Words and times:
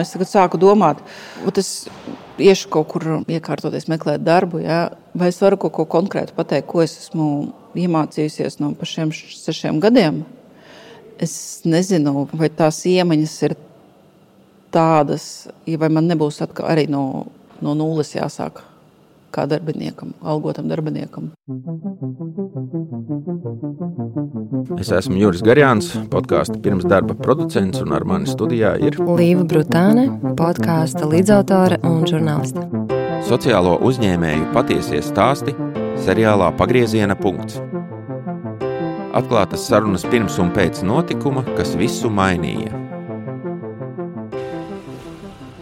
Es 0.00 0.08
tagad 0.08 0.28
sāku 0.30 0.56
domāt, 0.56 1.02
vai 1.44 1.58
es 1.60 1.66
iešu 2.40 2.70
kaut 2.72 2.86
kur 2.88 3.02
iekārtoties, 3.28 3.90
meklēt 3.92 4.22
darbu, 4.24 4.62
ja? 4.64 4.86
vai 5.12 5.26
es 5.28 5.36
varu 5.44 5.58
kaut 5.60 5.74
ko 5.76 5.84
konkrētu 5.84 6.32
pateikt, 6.32 6.64
ko 6.70 6.80
es 6.80 6.94
esmu 6.96 7.26
iemācījusies 7.76 8.56
no 8.62 8.70
šiem 8.88 9.12
sešiem 9.12 9.82
gadiem. 9.84 10.22
Es 11.20 11.34
nezinu, 11.68 12.24
vai 12.32 12.48
tās 12.48 12.80
iemaņas 12.88 13.36
ir 13.50 13.56
tādas, 14.72 15.26
vai 15.68 15.92
man 15.92 16.08
nebūs 16.08 16.40
arī 16.40 16.88
no, 16.88 17.26
no 17.60 17.76
nulles 17.76 18.16
jāsāk 18.16 18.64
kā 19.32 19.46
darbiniekam, 19.50 20.12
algotam 20.22 20.68
darbiniekam. 20.70 21.30
Es 24.78 24.92
esmu 24.92 25.18
Juris 25.20 25.42
Garjāns, 25.46 25.92
podkāstu 26.12 26.60
pirms 26.64 26.86
darba 26.88 27.16
producents, 27.18 27.80
un 27.82 27.96
ar 27.96 28.06
mani 28.08 28.30
studijā 28.30 28.74
ir 28.84 29.00
Līva 29.00 29.46
Brutāne, 29.48 30.08
podkāstu 30.38 31.08
līdzautore 31.12 31.80
un 31.88 32.04
žurnāliste. 32.08 32.68
Sociālo 33.26 33.76
uzņēmēju 33.86 34.48
patiesie 34.54 35.02
stāsti 35.04 35.54
seriālā 36.04 36.50
Pagrieziena 36.58 37.16
punkts. 37.18 37.60
Atklātas 39.12 39.66
sarunas 39.68 40.06
pirms 40.08 40.38
un 40.40 40.50
pēc 40.56 40.80
notikuma, 40.88 41.44
kas 41.56 41.76
visu 41.78 42.10
mainīja. 42.10 42.91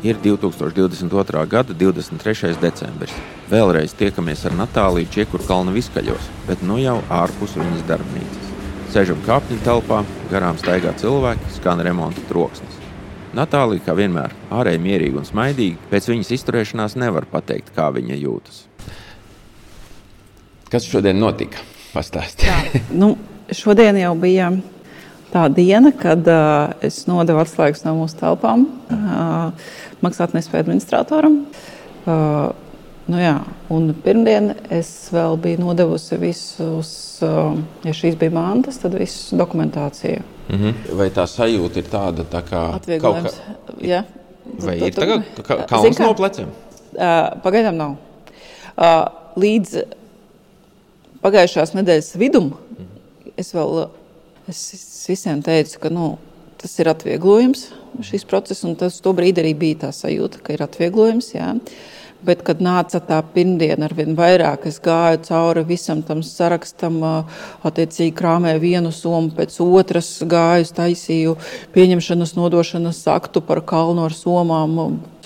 Ir 0.03 0.17
2022. 0.23 1.47
gada 1.47 1.75
23. 1.75 2.55
decembris. 2.57 3.13
Vēlreiz 3.51 3.93
tiekamies 3.93 4.47
ar 4.49 4.55
Natāliju 4.57 5.11
Čiekurkalna 5.13 5.75
viskaļos, 5.75 6.31
bet 6.47 6.63
nu 6.65 6.79
jau 6.81 7.03
ārpus 7.13 7.59
viņas 7.61 7.85
darbnīcas. 7.85 8.47
Sēžam 8.95 9.21
kāpņu 9.27 9.59
telpā, 9.67 9.99
garām 10.33 10.57
staigā 10.57 10.95
cilvēki, 10.97 11.53
skan 11.59 11.85
remonta 11.85 12.25
troksnis. 12.31 12.81
Natālija, 13.37 13.85
kā 13.91 13.99
vienmēr, 14.01 14.33
ārēji 14.49 14.81
mierīga 14.87 15.21
un 15.21 15.29
smaidīga, 15.29 15.77
pēc 15.93 16.09
viņas 16.15 16.33
izturēšanās 16.39 16.97
nevar 16.97 17.29
pateikt, 17.29 17.69
kā 17.77 17.93
viņa 17.93 18.17
jūtas. 18.23 18.65
Kas 20.73 20.89
šodien 20.89 21.21
notika? 21.21 21.61
Pastāstiet. 21.93 22.89
nu, 23.03 23.19
šodien 23.53 24.01
jau 24.01 24.17
bija 24.17 24.49
tā 25.31 25.47
diena, 25.53 25.93
kad 25.95 26.27
uh, 26.31 26.73
es 26.85 27.05
nodevu 27.09 27.43
atslēgas 27.43 27.85
no 27.87 27.95
mūsu 28.01 28.19
telpām 28.21 28.67
uh, 28.67 29.71
maksātnespēju 30.03 30.67
administratoram. 30.67 31.45
Uh, 32.07 32.51
Nu 33.11 33.19
jā, 33.19 33.33
un 33.73 33.91
pirmdien 34.05 34.53
es 34.71 34.89
vēl 35.11 35.35
biju 35.43 35.65
nodevusi 35.65 36.19
visus, 36.21 36.93
ja 37.21 37.95
šīs 37.97 38.15
bija 38.21 38.35
mantas, 38.37 38.79
tad 38.79 38.95
visu 38.99 39.39
dokumentāciju. 39.41 40.23
Mm 40.51 40.59
-hmm. 40.59 40.97
Vai 40.99 41.09
tā 41.11 41.27
sajūta 41.27 41.79
ir 41.79 41.89
tāda, 41.91 42.25
tā 42.25 42.43
kā 42.43 42.63
kaut 43.01 43.17
kā? 43.25 43.33
Jā. 43.81 44.05
Vai 44.61 44.77
ir 44.79 44.95
tagad 44.95 45.23
kauns 45.69 45.99
no 45.99 46.15
pleciem? 46.15 46.49
Pagaidām 47.43 47.77
nav. 47.77 47.97
Līdz 49.37 49.83
pagājušās 51.23 51.75
nedēļas 51.75 52.17
vidum 52.17 52.53
es 53.37 53.55
vēl 53.55 53.89
es 54.49 55.07
visiem 55.09 55.43
teicu, 55.43 55.79
ka 55.79 55.89
nu, 55.89 56.19
tas 56.61 56.79
ir 56.79 56.91
atvieglojums 56.93 57.69
šīs 58.07 58.27
process, 58.29 58.65
un 58.67 58.77
tas 58.79 59.01
tobrīd 59.03 59.41
arī 59.43 59.55
bija 59.59 59.87
tā 59.87 59.95
sajūta, 59.95 60.43
ka 60.45 60.55
ir 60.55 60.63
atvieglojums. 60.67 61.33
Jā. 61.35 61.55
Bet, 62.21 62.43
kad 62.45 62.59
nāca 62.61 62.99
tā 63.01 63.17
pirmdiena, 63.33 63.87
ar 63.87 63.95
vien 63.97 64.13
vairāk 64.13 64.67
es 64.69 64.77
gāju 64.85 65.23
cauri 65.25 65.63
visam 65.65 66.03
tam 66.05 66.21
sarakstam, 66.21 66.99
attiecīgi 67.65 68.13
krāmēju 68.19 68.61
vienu 68.61 68.93
somu 68.93 69.33
pēc 69.33 69.57
otras, 69.65 70.11
gāju, 70.29 70.69
taisīju 70.77 71.39
pieņemšanas, 71.73 72.35
nodošanas 72.37 73.01
aktu 73.09 73.41
par 73.41 73.63
kalnu 73.65 74.05
ar 74.05 74.17
somām. 74.17 74.77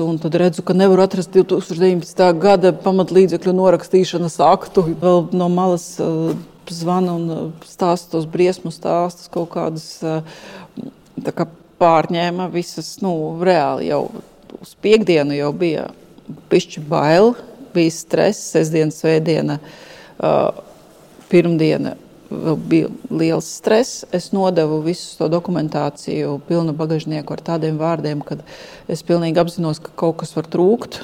Un 0.04 0.22
tad 0.22 0.38
redzu, 0.38 0.62
ka 0.62 0.78
nevaru 0.78 1.02
atrast 1.02 1.34
2019. 1.34 2.24
gada 2.38 2.70
pamatlīdzekļu 2.86 3.58
norakstīšanas 3.58 4.38
aktu. 4.46 4.86
Vēl 5.02 5.24
no 5.34 5.50
malas 5.50 5.96
zvana 6.70 7.18
un 7.18 7.52
stāsta 7.66 8.14
tos 8.14 8.30
briesmu 8.30 8.70
stāstus, 8.72 9.26
kaut 9.34 9.50
kādas 9.52 9.98
kā 10.00 10.22
pārņēma 11.80 12.48
visas, 12.52 12.96
nu, 13.02 13.12
reāli 13.44 13.90
jau 13.90 14.06
uz 14.60 14.74
piekdienu 14.82 15.36
jau 15.36 15.50
bija 15.56 15.88
pišķi 16.50 16.84
bail, 16.88 17.34
bija 17.74 17.92
stress, 17.92 18.52
sestdiena, 18.54 18.94
svētdiena, 18.94 19.58
uh, 20.22 20.62
pirmdiena 21.30 21.96
bija 22.68 22.88
liels 23.10 23.48
stress. 23.58 24.04
Es 24.14 24.30
nodevu 24.34 24.80
visu 24.84 25.18
to 25.18 25.28
dokumentāciju, 25.32 26.38
pilnu 26.48 26.74
bagažnieku 26.76 27.36
ar 27.36 27.42
tādiem 27.44 27.78
vārdiem, 27.80 28.24
ka 28.24 28.38
es 28.90 29.04
pilnīgi 29.06 29.40
apzinos, 29.42 29.82
ka 29.82 29.92
kaut 30.04 30.18
kas 30.22 30.34
var 30.36 30.48
trūkt. 30.50 31.02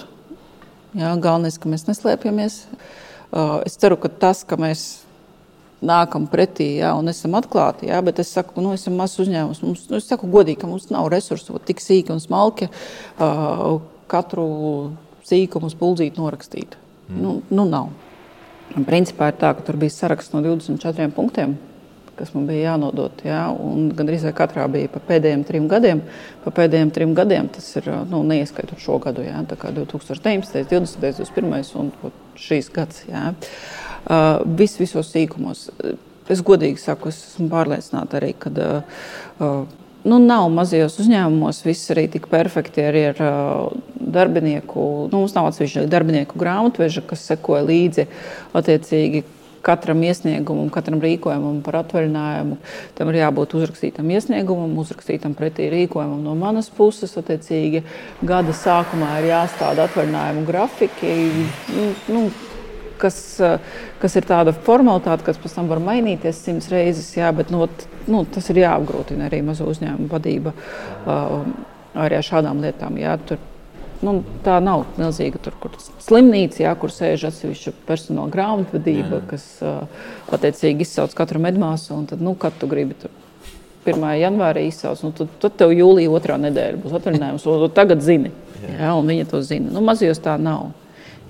Jā, 0.99 1.13
galvenais, 1.23 1.59
ka 1.61 1.71
mēs 1.71 1.87
neslēpjamies. 1.87 2.65
Uh, 3.31 3.61
es 3.67 3.77
ceru, 3.79 3.99
ka 4.01 4.11
tas, 4.11 4.43
ka 4.43 4.59
mēs 4.59 5.00
nākam 5.87 6.27
pretī 6.31 6.75
jā, 6.81 6.93
un 6.99 7.09
esam 7.13 7.37
atklāti. 7.39 7.89
Jā, 7.91 8.01
bet 8.05 8.21
es 8.23 8.33
saku, 8.35 8.61
nu, 8.65 8.75
esam 8.77 8.99
mazs 9.01 9.23
uzņēmums. 9.25 9.63
Mums, 9.65 9.87
nu, 9.91 10.01
es 10.01 10.09
saku 10.11 10.29
godīgi, 10.31 10.61
ka 10.63 10.71
mums 10.71 10.91
nav 10.93 11.09
resursu 11.13 11.61
tik 11.67 11.81
sīki 11.83 12.13
un 12.15 12.21
smalki 12.23 12.69
uh, 12.71 13.81
katru 14.11 14.47
sīkumus 15.29 15.77
puldzīt 15.81 16.21
norakstīt. 16.21 16.77
Mm. 17.09 17.19
Nu, 17.25 17.35
nu 17.51 17.67
nav. 17.69 17.91
Un 18.77 18.87
principā 18.87 19.33
ir 19.33 19.41
tā, 19.41 19.51
ka 19.57 19.67
tur 19.67 19.81
bija 19.81 19.93
saraksts 19.95 20.35
no 20.35 20.45
24 20.45 21.11
punktiem, 21.17 21.57
kas 22.19 22.31
man 22.37 22.47
bija 22.47 22.71
jānodod. 22.71 23.25
Jā, 23.27 23.43
Gan 23.99 24.13
arī 24.13 24.21
katrā 24.37 24.69
bija 24.71 24.93
pa 24.93 25.03
pēdējiem 25.09 25.43
trim 25.49 25.67
gadiem. 25.71 26.05
Pa 26.45 26.53
pēdējiem 26.55 26.93
trim 26.95 27.15
gadiem 27.19 27.51
tas 27.51 27.67
ir 27.81 27.89
nu, 28.11 28.23
neieskaitot 28.29 28.79
šo 28.83 29.01
gadu, 29.03 29.25
jā, 29.27 29.41
tā 29.51 29.59
kā 29.59 29.73
2019, 29.75 30.69
20, 30.71 31.03
21 31.03 31.75
un 31.81 31.93
šīs 32.39 32.71
gads. 32.75 33.05
Jā. 33.11 33.31
Vis, 34.59 34.79
visos 34.81 35.11
sīkumos. 35.13 35.69
Es 36.31 36.41
godīgi 36.47 36.79
saku, 36.79 37.11
es 37.11 37.19
esmu 37.33 37.49
pārliecināta 37.51 38.21
arī, 38.21 38.33
ka 38.39 38.53
nu, 40.05 40.19
nav 40.19 40.47
mazajos 40.55 41.01
uzņēmumos 41.03 41.65
viss 41.67 41.91
arī 41.93 42.07
tik 42.13 42.29
perfekti 42.31 42.85
arī 42.87 43.03
ar 43.11 43.21
darbinieku. 44.01 44.87
Nu, 45.11 45.25
mums 45.25 45.35
nav 45.37 45.51
atsevišķa 45.51 45.89
darbinieku 45.91 46.39
grāmatveža, 46.41 47.05
kas 47.11 47.27
sekoja 47.33 47.67
līdzi 47.67 48.09
attiecīgi. 48.57 49.27
Katram 49.61 50.01
iesniegumam, 50.01 50.71
katram 50.73 51.03
rīkojumam 51.05 51.59
par 51.61 51.83
atvaļinājumu, 51.83 52.55
tam 52.97 53.11
ir 53.11 53.19
jābūt 53.19 53.59
uzrakstītam 53.59 54.09
iesniegumam, 54.09 54.73
uzrakstītam 54.81 55.35
pretī 55.37 55.67
rīkojumam 55.69 56.23
no 56.25 56.33
manas 56.33 56.71
puses. 56.73 57.13
Attiecīgi, 57.21 57.83
gada 58.25 58.55
sākumā 58.57 59.19
ir 59.21 59.29
jāstāda 59.35 59.85
atvaļinājumu 59.85 60.47
grafiki. 60.49 61.13
Nu, 61.77 61.91
nu 62.09 62.23
kas, 63.01 63.19
eh, 63.41 63.77
kas 64.03 64.17
ir 64.19 64.27
tāda 64.29 64.55
formalitāte, 64.67 65.25
kas 65.27 65.41
pēc 65.41 65.57
tam 65.59 65.71
var 65.71 65.83
mainīties 65.85 66.43
simts 66.45 66.71
reizes, 66.73 67.11
jā, 67.17 67.31
bet 67.37 67.53
nu, 67.55 67.67
nu, 68.11 68.25
tas 68.25 68.51
ir 68.53 68.63
jāapgrūtina 68.63 69.29
arī 69.29 69.43
mazo 69.47 69.69
uzņēmumu 69.71 70.11
vadība 70.11 70.53
uh, 70.55 71.39
arī 71.95 72.21
ar 72.21 72.27
šādām 72.27 72.61
lietām. 72.65 72.99
Jā, 73.01 73.17
tur, 73.27 73.41
nu, 74.07 74.19
tā 74.45 74.59
nav 74.65 74.85
milzīga 75.01 75.41
tur, 75.43 75.57
kur 75.63 75.79
slimnīca, 75.81 76.65
jā, 76.65 76.75
kur 76.81 76.93
sēž 76.95 77.29
atsevišķa 77.31 77.75
personāla 77.89 78.33
grāmatvedība, 78.35 79.21
jā. 79.21 79.25
kas 79.33 79.49
uh, 79.65 80.07
attiecīgi 80.37 80.87
izsauc 80.87 81.17
katru 81.17 81.43
medmāsu. 81.43 81.99
Tad, 82.11 82.23
nu, 82.25 82.37
kad 82.41 82.57
tu 82.61 82.71
gribi 82.71 82.99
tur 83.01 83.15
1. 83.89 84.05
janvārī 84.21 84.67
izsauc, 84.69 85.01
nu, 85.07 85.15
tad, 85.17 85.33
tad 85.41 85.57
tev 85.61 85.73
jūlijā 85.73 86.13
otrā 86.13 86.37
nedēļa 86.41 86.83
būs 86.83 86.97
atvaļinājums, 87.01 87.49
tagad 87.77 88.05
zini. 88.05 88.33
Jā, 88.61 88.93
un 88.93 89.09
viņa 89.09 89.29
to 89.31 89.41
zina. 89.45 89.71
Nu, 89.73 89.81
mazajos 89.85 90.21
tā 90.21 90.37
nav. 90.41 90.71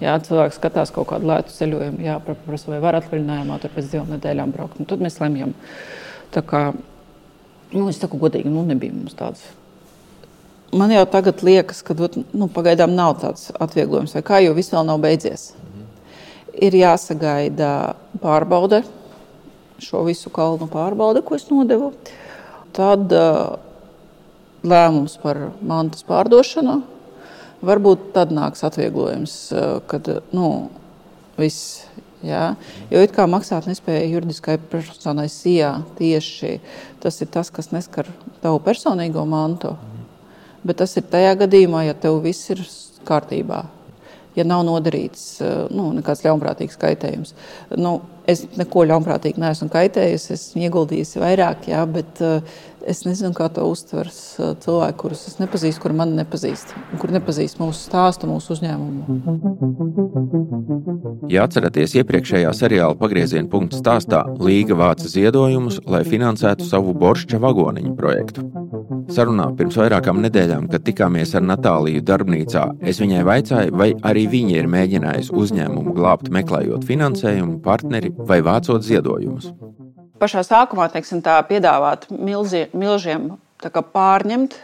Jā, 0.00 0.15
cilvēks 0.25 0.56
skatās 0.56 0.93
kaut 0.94 1.11
kādu 1.11 1.28
lētu 1.28 1.53
ceļojumu, 1.53 2.00
jāprasa, 2.00 2.71
vai 2.72 2.78
var 2.81 2.97
atvaļinājumā 3.03 3.59
tur 3.61 3.72
pēc 3.75 3.91
divām 3.93 4.12
nedēļām 4.15 4.53
braukt. 4.55 4.78
Nu, 4.81 4.87
tad 4.88 5.03
mēs 5.05 5.19
lemjam. 5.21 5.53
Tā 6.33 6.41
kā, 6.47 6.62
nu, 7.75 7.88
es 7.91 7.99
saku 8.00 8.21
godīgi, 8.22 8.49
nu, 8.49 8.62
nebija 8.65 8.97
mums 8.97 9.19
tāds. 9.19 9.43
Man 10.72 10.93
jau 10.94 11.03
tagad 11.11 11.43
liekas, 11.44 11.83
ka 11.84 11.97
nu, 11.99 12.47
pagaidām 12.55 12.94
nav 12.97 13.19
tāds 13.20 13.50
atvieglojums, 13.61 14.14
vai 14.17 14.23
kā, 14.25 14.38
jo 14.41 14.55
viss 14.56 14.73
vēl 14.73 14.87
nav 14.88 15.02
beidzies. 15.02 15.50
Ir 16.56 16.76
jāsagaida 16.79 17.97
pārbaude, 18.23 18.81
šo 19.82 20.05
visu 20.06 20.32
kalnu 20.32 20.70
pārbaude, 20.70 21.20
ko 21.26 21.37
es 21.37 21.44
nodevu. 21.50 21.91
Tad 22.76 23.12
uh, 23.12 23.58
lēmums 24.64 25.19
par 25.20 25.43
mantas 25.61 26.06
pārdošanu 26.08 26.79
Varbūt 27.61 28.12
tad 28.15 28.31
nāks 28.33 28.65
atvieglojums, 28.65 29.35
eh, 29.53 29.81
kad 29.87 30.09
nu, 30.33 30.71
viss. 31.37 31.85
Jā. 32.21 32.55
Jo 32.93 33.01
it 33.01 33.15
kā 33.17 33.25
maksāt 33.25 33.65
nespēja 33.65 34.11
juridiskai 34.11 34.59
personai 34.69 35.25
sijā 35.33 35.71
tieši 35.97 36.59
tas 37.01 37.17
ir 37.25 37.31
tas, 37.33 37.49
kas 37.49 37.71
neskar 37.73 38.11
tavu 38.43 38.61
personīgo 38.61 39.25
mantu. 39.25 39.73
Bet 40.61 40.77
tas 40.83 40.93
ir 41.01 41.07
tajā 41.09 41.33
gadījumā, 41.41 41.87
ja 41.87 41.95
tev 41.97 42.21
viss 42.21 42.51
ir 42.53 42.61
kārtībā. 43.09 43.62
Ja 44.37 44.45
nav 44.45 44.67
nodarīts 44.69 45.41
eh, 45.41 45.67
nu, 45.73 45.91
nekāds 45.97 46.25
ļaunprātīgs 46.25 46.77
kaitējums. 46.81 47.35
Nu, 47.77 48.01
es 48.29 48.45
neko 48.57 48.85
ļaunprātīgi 48.89 49.41
neesmu 49.41 49.69
kaitējusi, 49.73 50.37
esmu 50.37 50.67
ieguldījusi 50.69 51.23
vairāk, 51.25 51.67
jā, 51.73 51.81
bet 51.89 52.21
uh, 52.25 52.61
es 52.87 53.05
nezinu, 53.06 53.32
kā 53.37 53.49
to 53.53 53.65
uztvers 53.69 54.19
cilvēki, 54.65 54.99
kurus 55.00 55.27
es 55.31 55.38
nepazīstu, 55.41 55.82
kur 55.82 55.93
man 55.97 56.15
nepazīst, 56.19 56.75
kur 57.00 57.12
nepazīst 57.15 57.61
mūsu 57.61 57.81
stāstu, 57.88 58.29
mūsu 58.31 58.55
uzņēmumu. 58.56 59.00
Ja 61.31 61.44
atceraties 61.47 61.94
iepriekšējā 62.00 62.50
seriāla 62.56 62.97
pagrieziena 63.00 63.49
punkta 63.50 63.79
stāstā, 63.81 64.21
Līga 64.41 64.75
vāca 64.79 65.09
ziedojumus, 65.11 65.81
lai 65.91 66.03
finansētu 66.06 66.65
savu 66.67 66.94
boršķa 66.99 67.38
vagoniņu 67.43 67.93
projektu. 67.99 68.47
Sarunā 69.11 69.49
pirms 69.59 69.76
vairākām 69.81 70.21
nedēļām, 70.25 70.69
kad 70.71 70.85
tikāmies 70.87 71.35
ar 71.38 71.44
Natāliju 71.47 72.03
darbnīcā, 72.06 72.65
es 72.87 73.00
viņai 73.03 73.25
vaicāju, 73.26 73.75
vai 73.76 73.91
arī 74.06 74.26
viņa 74.31 74.55
ir 74.61 74.71
mēģinājusi 74.71 75.35
uzņēmumu 75.43 75.97
glābt, 75.99 76.31
meklējot 76.35 76.87
finansējumu, 76.88 77.61
partneri 77.65 78.15
vai 78.17 78.41
vācot 78.47 78.87
ziedojumus. 78.87 79.53
Pašā 80.20 80.43
sākumā 80.44 80.90
teiksim, 80.93 81.22
tā, 81.25 81.38
piedāvāt 81.49 82.11
milzi, 82.12 82.67
milžiem 82.76 83.38
pārņemt, 83.61 84.56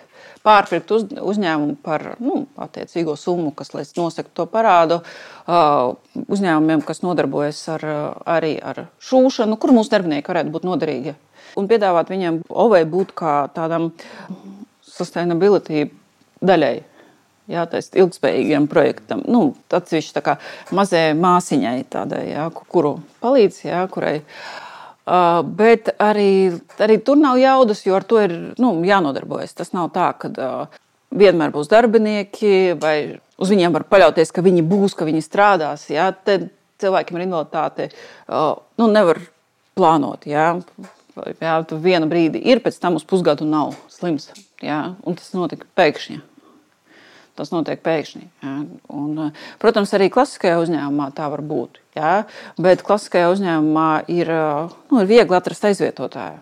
pārpirkt 0.45 0.91
uz, 0.93 1.07
uzņēmumu 1.17 1.79
par 1.85 2.03
nu, 2.21 2.43
attiecīgo 2.61 3.15
summu, 3.17 3.55
kas 3.57 3.73
nosaka 3.97 4.29
to 4.37 4.45
parādu. 4.53 5.01
Uh, 5.47 5.97
uzņēmumiem, 6.29 6.83
kas 6.85 7.01
nodarbojas 7.05 7.63
ar, 7.73 7.87
arī 8.37 8.57
ar 8.61 8.87
šūšanu, 9.01 9.57
kur 9.61 9.73
mūsu 9.77 9.95
darbinieki 9.95 10.33
varētu 10.33 10.53
būt 10.53 10.67
noderīgi 10.69 11.17
un 11.57 11.71
piedāvāt 11.71 12.13
viņiem 12.13 12.43
OVE 12.53 12.83
būt 12.93 13.15
kā 13.17 13.39
tādam 13.57 13.89
sustainability 14.85 15.87
daļai. 16.45 16.75
Jā, 17.49 17.63
tā 17.71 17.79
ir 17.79 18.03
ilgspējīgiem 18.03 18.67
projektam. 18.69 19.23
Nu, 19.31 19.55
atsevišķi 19.71 20.17
tā 20.19 20.23
kā 20.27 20.37
mazai 20.75 21.15
māsiņai, 21.17 21.79
tādai, 21.95 22.25
jā, 22.35 22.49
kuru 22.75 22.97
palīdz, 23.23 23.61
jā, 23.71 23.85
kurai. 23.93 24.17
Uh, 24.21 24.66
bet 25.07 25.93
arī, 26.03 26.57
arī 26.83 26.99
tur 27.05 27.19
nav 27.21 27.39
jaudas, 27.39 27.85
jo 27.87 27.95
ar 27.95 28.05
to 28.07 28.19
ir 28.25 28.35
nu, 28.59 28.73
jānodarbojas. 28.87 29.55
Tas 29.55 29.73
nav 29.77 29.93
tā, 29.95 30.11
ka 30.19 30.31
uh, 30.35 30.83
vienmēr 31.15 31.55
būs 31.55 31.71
darbinieki, 31.71 32.75
vai 32.83 32.97
uz 33.39 33.53
viņiem 33.53 33.75
var 33.77 33.87
paļauties, 33.91 34.35
ka 34.35 34.45
viņi 34.45 34.67
būs, 34.67 34.97
ka 34.99 35.07
viņi 35.07 35.23
strādās. 35.25 35.87
Jā. 35.93 36.11
Te 36.11 36.49
cilvēkiem 36.83 37.19
ar 37.19 37.27
invaliditāti 37.27 37.89
uh, 37.93 38.59
nu, 38.81 38.91
nevar 38.91 39.23
plānot. 39.79 40.27
Jā. 40.29 40.55
Jā, 41.41 41.55
tu 41.65 41.79
vienu 41.81 42.11
brīdi 42.11 42.43
ir, 42.45 42.61
pēc 42.61 42.77
tam 42.77 42.99
uz 42.99 43.05
pusgadu 43.09 43.47
nav 43.49 43.73
slims. 43.89 44.29
Jā, 44.61 44.97
un 45.07 45.17
tas 45.17 45.31
notika 45.33 45.69
pēkšņi. 45.79 46.19
Tas 47.37 47.53
notiek 47.53 47.83
pēkšņi. 47.85 48.25
Jā. 48.45 48.55
Un, 48.97 49.31
protams, 49.63 49.93
arī 49.97 50.09
klasiskajā 50.13 50.57
uzņēmumā 50.63 51.11
tā 51.17 51.29
var 51.33 51.43
būt. 51.45 51.81
Jā. 51.99 52.15
Bet 52.61 52.85
klasiskajā 52.87 53.29
uzņēmumā 53.35 53.91
ir, 54.13 54.33
nu, 54.91 55.03
ir 55.03 55.11
viegli 55.11 55.37
atrast 55.37 55.69
aizvietotāju. 55.69 56.41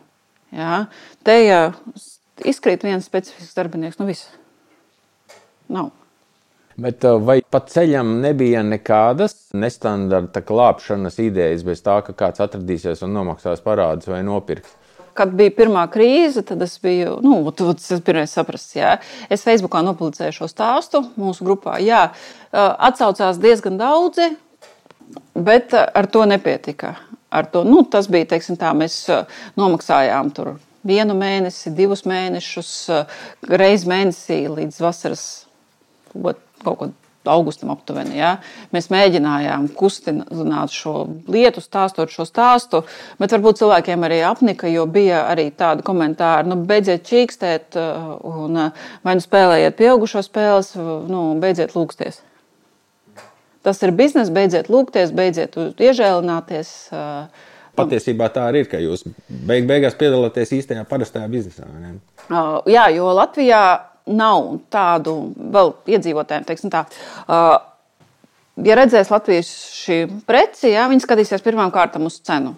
Jā. 0.55 0.85
Te 1.27 1.37
ja 1.43 1.61
izkrīt 2.47 2.87
viens 2.87 3.07
specifisks 3.07 3.57
darbinieks, 3.59 3.99
nu 3.99 4.09
viss. 4.09 4.31
Nav. 5.73 5.91
Bet 6.75 7.05
vai 7.23 7.39
pa 7.47 7.61
ceļam 7.71 8.17
nebija 8.23 8.65
nekādas 8.67 9.53
nestandarta 9.55 10.43
glābšanas 10.43 11.21
idejas 11.23 11.63
bez 11.67 11.85
tā, 11.87 12.01
ka 12.03 12.17
kāds 12.19 12.43
atradīsies 12.43 13.05
un 13.07 13.15
nomaksās 13.15 13.63
parādus 13.63 14.11
vai 14.11 14.25
nopirks? 14.27 14.75
Kad 15.15 15.35
bija 15.39 15.53
pirmā 15.55 15.85
krīze, 15.93 16.43
tad 16.47 16.63
es 16.67 16.75
biju, 16.83 17.21
nu, 17.23 17.39
tas 17.55 18.03
pirmais 18.05 18.35
saprast, 18.35 18.75
jā. 18.75 18.97
Es 19.33 19.47
Facebookā 19.47 19.85
nopublicēju 19.87 20.35
šo 20.35 20.49
stāstu 20.51 21.05
mūsu 21.21 21.47
grupā. 21.47 21.79
Jā, 21.85 22.09
atsaucās 22.53 23.39
diezgan 23.43 23.79
daudzi, 23.79 24.33
bet 25.35 25.75
ar 25.75 26.11
to 26.11 26.25
nepietika. 26.27 26.97
Ar 27.35 27.47
to, 27.51 27.65
nu, 27.67 27.83
tas 27.91 28.07
bija, 28.11 28.29
teiksim 28.35 28.59
tā, 28.59 28.71
mēs 28.79 29.01
nomaksājām 29.59 30.31
tur 30.35 30.53
vienu 30.87 31.17
mēnesi, 31.19 31.73
divus 31.75 32.05
mēnešus, 32.07 32.75
reiz 33.51 33.87
mēnesī 33.89 34.45
līdz 34.53 34.83
vasaras 34.85 35.25
kaut 36.15 36.79
ko 36.79 36.93
augustam 37.31 37.73
aptuveni. 37.75 38.17
Ja? 38.19 38.37
Mēs 38.75 38.91
mēģinājām 38.93 39.69
kustināt 39.77 40.75
šo 40.75 40.95
lietu, 41.31 41.63
stāstot 41.65 42.13
šo 42.13 42.27
stāstu, 42.29 42.83
bet 43.21 43.35
varbūt 43.35 43.63
cilvēkiem 43.63 44.05
arī 44.07 44.21
apnika, 44.27 44.69
jo 44.71 44.87
bija 44.91 45.25
arī 45.31 45.49
tādi 45.57 45.87
komentāri, 45.87 46.51
nu, 46.51 46.61
beidziet 46.69 47.07
čīkstēt, 47.09 47.81
uh, 47.81 48.13
un 48.29 48.61
uh, 48.67 48.87
vai 49.07 49.17
nu 49.19 49.25
spēlējiet 49.25 49.79
pieaugušo 49.81 50.25
spēles, 50.27 50.75
nu, 51.11 51.27
beidziet 51.43 51.75
lūgsties. 51.77 52.21
Tas 53.65 53.81
ir 53.81 53.95
biznesa, 53.97 54.33
beidziet 54.35 54.69
lūgties, 54.69 55.15
beidziet 55.17 55.57
iežēlināties. 55.57 56.77
Uh, 56.93 57.51
Patiesībā 57.75 58.29
tā 58.31 58.45
arī 58.51 58.63
ir, 58.63 58.69
ka 58.71 58.79
jūs 58.79 59.03
beig 59.27 59.65
beigās 59.67 59.97
piedalāties 59.99 60.53
īstajā 60.61 60.85
parastajā 60.87 61.27
biznesā. 61.33 61.67
Jā, 62.71 62.85
jo 62.95 63.09
Latvijā 63.17 63.65
nav 64.11 64.59
tādu 64.73 65.15
vēl 65.37 65.73
iedzīvotājiem, 65.97 66.47
teiksim 66.49 66.73
tā. 66.73 66.85
Uh, 67.25 67.57
ja 68.65 68.77
redzēs 68.79 69.13
Latvijas 69.13 69.51
šī 69.79 70.05
preci, 70.29 70.73
jā, 70.75 70.87
viņi 70.91 71.05
skatīsies 71.05 71.45
pirmām 71.45 71.73
kārtām 71.75 72.09
uz 72.11 72.21
cenu. 72.25 72.55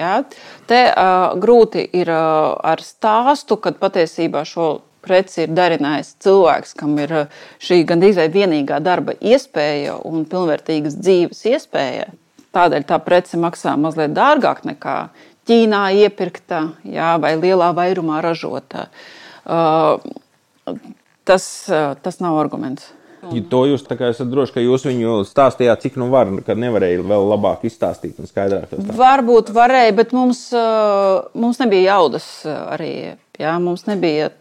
Jā. 0.00 0.22
Te 0.66 0.86
uh, 0.88 1.34
grūti 1.38 1.84
ir 1.94 2.10
uh, 2.10 2.54
ar 2.58 2.82
stāstu, 2.82 3.58
kad 3.62 3.78
patiesībā 3.78 4.42
šo 4.48 4.80
preci 5.02 5.44
ir 5.44 5.54
darinājis 5.54 6.14
cilvēks, 6.22 6.74
kam 6.78 6.96
ir 7.02 7.12
šī 7.62 7.82
gandrīz 7.86 8.20
vienīgā 8.32 8.78
darba 8.82 9.16
iespēja 9.18 9.98
un 10.06 10.24
pilnvērtīgas 10.30 10.96
dzīves 10.98 11.42
iespēja. 11.52 12.08
Tādēļ 12.52 12.86
tā 12.88 12.98
prece 13.02 13.38
maksā 13.40 13.74
mazliet 13.80 14.14
dārgāk 14.16 14.64
nekā 14.68 14.96
Ķīnā 15.42 15.88
iepirkta 16.04 16.60
jā, 16.86 17.16
vai 17.18 17.32
lielā 17.34 17.72
vairumā 17.74 18.20
ražota. 18.22 18.86
Uh, 19.42 19.98
tas, 21.28 21.46
tas 22.02 22.20
nav 22.22 22.40
arguments. 22.40 22.90
Ja 23.30 23.42
to 23.46 23.60
jūs 23.70 23.84
esat 23.86 24.26
droši, 24.32 24.54
ka 24.56 24.62
jūs 24.64 24.82
viņu 24.88 25.20
stāstījāt, 25.28 25.84
cik 25.84 25.98
nu 26.00 26.08
var, 26.10 26.30
ka 26.42 26.56
nevarēja 26.58 27.04
vēl 27.06 27.28
labāk 27.30 27.62
izstāstīt 27.68 28.18
un 28.18 28.26
skaidrāk. 28.26 28.72
Varbūt 28.98 29.52
varēja, 29.54 29.92
bet 29.94 30.14
mums, 30.16 30.48
mums 31.38 31.60
nebija 31.62 31.94
jaudas 31.94 32.26
arī. 32.48 33.14
Jā, 33.38 33.54
mums 33.62 33.86
nebija 33.86 34.32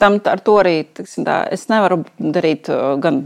tam 0.00 0.16
ar 0.24 0.40
to 0.40 0.56
arī. 0.62 0.78
Tiksim, 0.96 1.26
tā, 1.28 1.42
es 1.52 1.68
nevaru 1.68 2.00
darīt 2.16 2.72
gan 3.04 3.20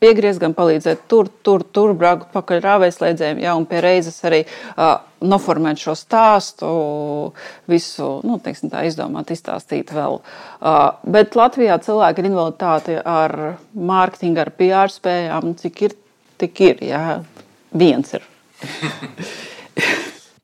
piegriezt, 0.00 0.40
gan 0.42 0.54
palīdzēt 0.56 1.04
tur, 1.10 1.28
tur, 1.44 1.64
tur 1.64 1.92
braukt 1.98 2.30
pakaļ 2.34 2.62
rāvēslēdzējiem, 2.64 3.42
ja 3.44 3.54
un 3.58 3.66
pie 3.68 3.82
reizes 3.84 4.16
arī 4.26 4.42
uh, 4.46 4.96
noformēt 5.20 5.82
šo 5.82 5.94
stāstu, 5.98 6.70
visu, 7.70 8.08
nu, 8.26 8.38
teiksim 8.42 8.72
tā, 8.72 8.86
izdomāt, 8.88 9.32
izstāstīt 9.34 9.92
vēl. 9.94 10.20
Uh, 10.20 10.80
bet 11.04 11.36
Latvijā 11.38 11.76
cilvēki 11.84 12.24
ar 12.24 12.30
invaliditāti, 12.30 12.96
ar 13.04 13.36
mārketingu, 13.74 14.44
ar 14.44 14.54
PR 14.56 14.96
spējām, 14.96 15.54
cik 15.60 15.86
ir, 15.88 15.96
tik 16.40 16.66
ir, 16.70 16.82
jā, 16.90 17.04
viens 17.76 18.16
ir. 18.16 18.26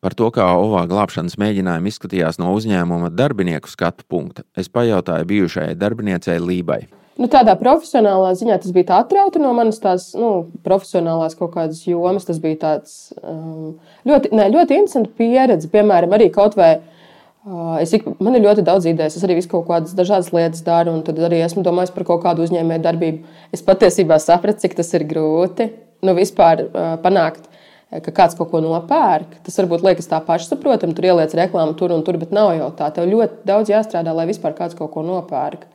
Par 0.05 0.15
to, 0.15 0.29
kā 0.35 0.45
OVA 0.59 0.85
glābšanas 0.91 1.39
mēģinājumi 1.41 1.91
izskatījās 1.93 2.39
no 2.43 2.53
uzņēmuma 2.57 3.11
darbinieku 3.17 3.71
skatu 3.71 4.05
punkta, 4.09 4.45
es 4.57 4.69
pajautāju 4.69 5.29
bijušajai 5.33 5.79
darbiniecei 5.81 6.37
Lībai. 6.43 6.85
Nu, 7.17 7.31
tādā 7.33 7.55
profesionālā 7.57 8.35
ziņā 8.37 8.59
tas 8.61 8.75
bija 8.77 8.99
atrauti 9.01 9.41
no 9.41 9.55
manas 9.57 9.79
tās 9.81 10.11
nu, 10.19 10.51
profesionālās 10.67 11.37
kaut 11.39 11.55
kādas 11.55 11.81
jomas. 11.89 12.27
Tas 12.29 12.41
bija 12.43 12.59
tāds, 12.61 12.99
um, 13.23 13.79
ļoti, 14.09 14.35
ne, 14.37 14.51
ļoti 14.53 14.77
interesants 14.83 15.15
pieredze. 15.17 15.71
Piemēram, 15.73 16.13
arī 16.13 16.29
kaut 16.35 16.59
vai 16.61 16.75
uh, 16.77 17.79
es, 17.81 17.95
man 18.21 18.37
ir 18.37 18.45
ļoti 18.45 18.67
daudz 18.69 18.91
idejas. 18.91 19.17
Es 19.17 19.25
arī 19.25 19.39
visu 19.41 19.49
kaut 19.55 19.65
kādas 19.71 19.97
dažādas 19.97 20.29
lietas 20.37 20.61
daru, 20.67 20.93
un 20.93 21.07
tad 21.09 21.23
arī 21.25 21.41
esmu 21.47 21.65
domājis 21.65 21.95
par 21.97 22.05
kaut 22.11 22.21
kādu 22.27 22.45
uzņēmēju 22.45 22.85
darbību. 22.85 23.37
Es 23.57 23.65
patiesībā 23.65 24.21
sapratu, 24.21 24.67
cik 24.67 24.77
tas 24.77 24.93
ir 24.99 25.09
grūti 25.09 25.71
nu, 26.05 26.13
vispār 26.21 26.67
uh, 26.67 26.99
panākt. 27.01 27.49
Ka 27.87 28.11
kāds 28.11 28.35
kaut 28.35 28.51
ko 28.51 28.59
nopērk, 28.65 29.37
tas 29.47 29.57
varbūt 29.61 29.85
liekas 29.87 30.09
tā 30.11 30.19
pašsaprotami. 30.27 30.95
Tur 30.97 31.07
ieliec 31.07 31.35
reklāmu 31.39 31.77
tur 31.79 31.95
un 31.95 32.03
tur, 32.07 32.19
bet 32.19 32.33
nav 32.35 32.51
jau 32.57 32.73
tā. 32.75 32.89
Tev 32.95 33.07
ļoti 33.07 33.47
daudz 33.47 33.71
jāstrādā, 33.71 34.15
lai 34.17 34.27
vispār 34.27 34.57
kāds 34.59 34.75
kaut 34.75 34.91
ko 34.97 35.05
nopērk. 35.07 35.69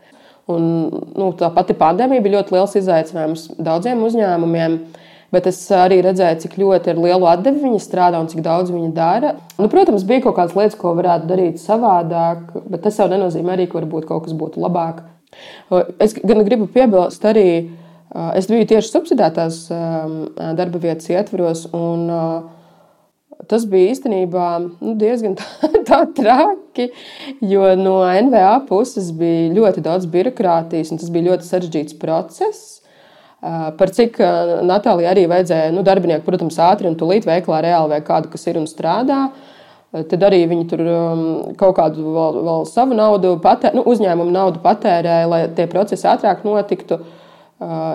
Un, 0.51 0.65
nu, 1.15 1.29
tā 1.39 1.47
pati 1.55 1.75
pandēmija 1.77 2.23
bija 2.25 2.39
ļoti 2.39 2.57
liels 2.57 2.75
izaicinājums 2.81 3.45
daudziem 3.61 4.03
uzņēmumiem. 4.03 4.77
Bet 5.31 5.47
es 5.47 5.61
arī 5.71 6.01
redzēju, 6.03 6.41
cik 6.43 6.57
ļoti 6.59 6.91
ar 6.91 6.97
lielu 6.99 7.27
atdevi 7.31 7.63
viņi 7.63 7.79
strādā 7.79 8.19
un 8.19 8.27
cik 8.27 8.43
daudz 8.43 8.73
viņi 8.73 8.89
dara. 8.97 9.37
Nu, 9.55 9.69
protams, 9.71 10.03
bija 10.07 10.25
kaut 10.25 10.35
kādas 10.35 10.57
lietas, 10.57 10.75
ko 10.79 10.91
varētu 10.97 11.29
darīt 11.29 11.61
savādāk, 11.63 12.49
bet 12.67 12.83
tas 12.83 12.99
jau 12.99 13.07
nenozīmē 13.07 13.55
arī, 13.55 13.69
ka 13.71 13.79
varbūt 13.79 14.09
kaut 14.09 14.25
kas 14.25 14.35
būtu 14.35 14.59
labāk. 14.59 15.05
Es 16.03 16.17
gan 16.19 16.43
gribu 16.43 16.67
piebilst 16.67 17.23
arī, 17.31 17.47
es 18.11 18.47
biju 18.49 18.67
tieši 18.67 18.91
subsidētās 18.91 19.61
darba 20.57 20.81
vietas 20.83 21.07
ietvaros. 21.11 21.67
Un, 21.75 22.09
tas 23.49 23.63
bija 23.69 23.93
īstenībā 23.93 24.47
nu, 24.63 24.95
diezgan 24.99 25.37
tā, 25.39 25.71
tā 25.87 26.01
traki, 26.17 26.89
jo 27.45 27.71
no 27.79 28.01
NVA 28.27 28.57
puses 28.67 29.11
bija 29.15 29.49
ļoti 29.55 29.85
daudz 29.85 30.09
birokrātijas, 30.11 30.91
un 30.93 31.01
tas 31.01 31.13
bija 31.13 31.31
ļoti 31.31 31.47
sarežģīts 31.47 31.97
process. 32.01 32.77
Par 33.41 33.89
cik 33.89 34.19
Natālijai 34.69 35.09
arī 35.15 35.23
vajadzēja 35.31 35.71
nu, 35.73 35.81
darbinieku, 35.85 36.21
protams, 36.27 36.59
ātri 36.61 36.85
un 36.91 36.97
tūlīt 36.99 37.25
veiklā 37.25 37.63
reāli 37.65 37.95
vai 37.95 38.03
kādu, 38.05 38.29
kas 38.29 38.45
ir 38.51 38.59
un 38.61 38.67
strādā. 38.69 39.23
Tad 39.91 40.21
arī 40.23 40.43
viņi 40.47 40.67
tur 40.71 40.83
um, 40.87 41.23
kaut 41.59 41.73
kādu 41.79 42.13
vēl, 42.13 42.37
vēl 42.45 42.61
savu 42.69 42.95
naudu, 42.95 43.33
patē, 43.43 43.73
nu, 43.75 43.81
uzņēmumu 43.91 44.31
naudu 44.31 44.61
patērēja, 44.63 45.25
lai 45.27 45.41
tie 45.57 45.65
procesi 45.67 46.07
ātrāk 46.07 46.45
notiktu. 46.47 47.01
Uh, 47.01 47.20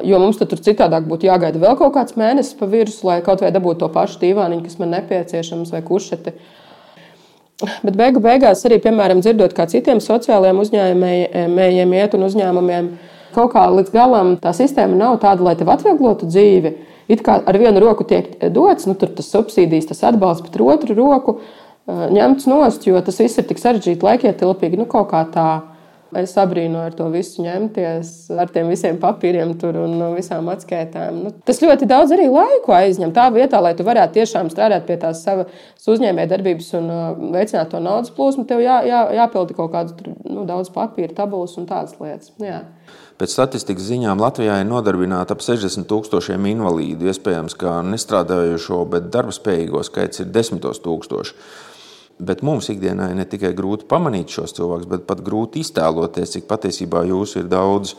jo 0.06 0.20
mums 0.22 0.38
tur 0.38 0.60
citādāk 0.62 1.08
būtu 1.10 1.26
jāgaida 1.26 1.58
vēl 1.58 1.74
kaut 1.78 1.94
kāds 1.96 2.14
mēnesis 2.18 2.54
pa 2.58 2.68
virsmu, 2.70 3.08
lai 3.10 3.18
kaut 3.26 3.42
vai 3.42 3.50
dabūtu 3.54 3.82
to 3.82 3.88
pašu 3.94 4.20
dīvāniņu, 4.22 4.62
kas 4.62 4.78
man 4.78 4.94
nepieciešams, 4.94 5.72
vai 5.74 5.82
kušeti. 5.86 6.34
Bet 7.82 7.96
beigu 7.96 8.20
beigās 8.20 8.62
arī, 8.68 8.78
piemēram, 8.84 9.22
dzirdot, 9.24 9.56
kā 9.56 9.64
citiem 9.70 9.98
sociālajiem 10.04 10.60
uzņēmējiem 10.62 11.94
iet 11.96 12.14
un 12.14 12.26
uzņēmumiem, 12.28 12.90
kaut 13.34 13.54
kā 13.54 13.64
līdz 13.72 13.94
galam 13.94 14.34
tā 14.40 14.52
sistēma 14.56 14.98
nav 14.98 15.18
tāda, 15.24 15.42
lai 15.48 15.56
tev 15.58 15.72
atvieglotu 15.72 16.28
dzīvi. 16.28 16.76
It 17.08 17.22
kā 17.26 17.38
ar 17.46 17.58
vienu 17.58 17.80
roku 17.80 18.04
tiek 18.06 18.34
dots, 18.52 18.86
nu, 18.86 18.94
tas 18.98 19.30
subsīdijas, 19.30 19.88
tas 19.90 20.04
atbalsts, 20.10 20.44
bet 20.46 20.58
ar 20.58 20.66
otru 20.74 20.94
roku 20.98 21.40
ņemts 21.86 22.48
nost, 22.50 22.86
jo 22.86 23.00
tas 23.02 23.18
viss 23.22 23.38
ir 23.38 23.46
tik 23.46 23.62
sarežģīti, 23.62 24.04
laikietilpīgi. 24.04 24.78
Nu, 24.78 24.86
kaut 24.90 25.10
kā 25.12 25.22
tā 25.32 25.48
es 26.14 26.34
abrīnoju 26.38 26.86
ar 26.86 26.94
to 26.96 27.08
visu 27.10 27.42
ņemties, 27.44 28.10
ar 28.38 28.50
tiem 28.54 28.70
visiem 28.70 28.98
papīriem 29.02 29.54
tur 29.60 29.78
un 29.80 29.96
visām 30.14 30.48
atskaitām. 30.52 31.22
Nu, 31.24 31.32
tas 31.46 31.62
ļoti 31.62 31.88
daudz 31.90 32.14
arī 32.14 32.28
laiku 32.30 32.74
aizņem. 32.76 33.14
Tā 33.16 33.26
vietā, 33.34 33.60
lai 33.64 33.74
tu 33.78 33.86
varētu 33.86 34.20
tiešām 34.20 34.50
strādāt 34.52 34.86
pie 34.86 34.98
tās 35.02 35.24
savas 35.26 35.50
uzņēmējdarbības 35.86 36.70
un 36.78 36.92
veicināt 37.34 37.72
to 37.72 37.82
naudas 37.82 38.14
plūsmu, 38.14 38.46
tev 38.46 38.62
jā, 38.62 38.80
jā, 38.86 39.02
jāpilda 39.20 39.58
kaut 39.58 39.74
kādas 39.74 39.98
nu, 40.06 40.46
daudz 40.48 40.70
papīra, 40.74 41.14
tabulas 41.16 41.56
un 41.60 41.68
tādas 41.70 41.98
lietas. 42.00 42.32
Jā. 42.42 42.62
Pēc 43.16 43.32
statistikas 43.32 43.86
ziņām 43.88 44.20
Latvijā 44.20 44.58
ir 44.60 44.66
nodarbināta 44.68 45.32
ap 45.32 45.40
60 45.40 45.88
tūkstošiem 45.88 46.50
invalīdu. 46.50 47.08
Iespējams, 47.08 47.54
ka 47.56 47.78
nestrādājošo, 47.86 48.82
bet 48.92 49.08
darba 49.14 49.32
spējīgo 49.32 49.80
skaits 49.86 50.20
ir 50.20 50.28
desmitos 50.34 50.82
tūkstoši. 50.84 51.38
Bet 52.16 52.40
mums 52.46 52.70
ikdienā 52.72 53.10
ir 53.12 53.18
ne 53.18 53.26
tikai 53.28 53.50
grūti 53.56 53.84
pamanīt 53.90 54.32
šos 54.32 54.54
cilvēkus, 54.56 54.88
bet 54.88 55.04
pat 55.08 55.20
grūti 55.24 55.60
iztēloties, 55.60 56.32
cik 56.36 56.46
patiesībā 56.48 57.04
jūs 57.10 57.36
ir 57.36 57.50
daudz. 57.52 57.92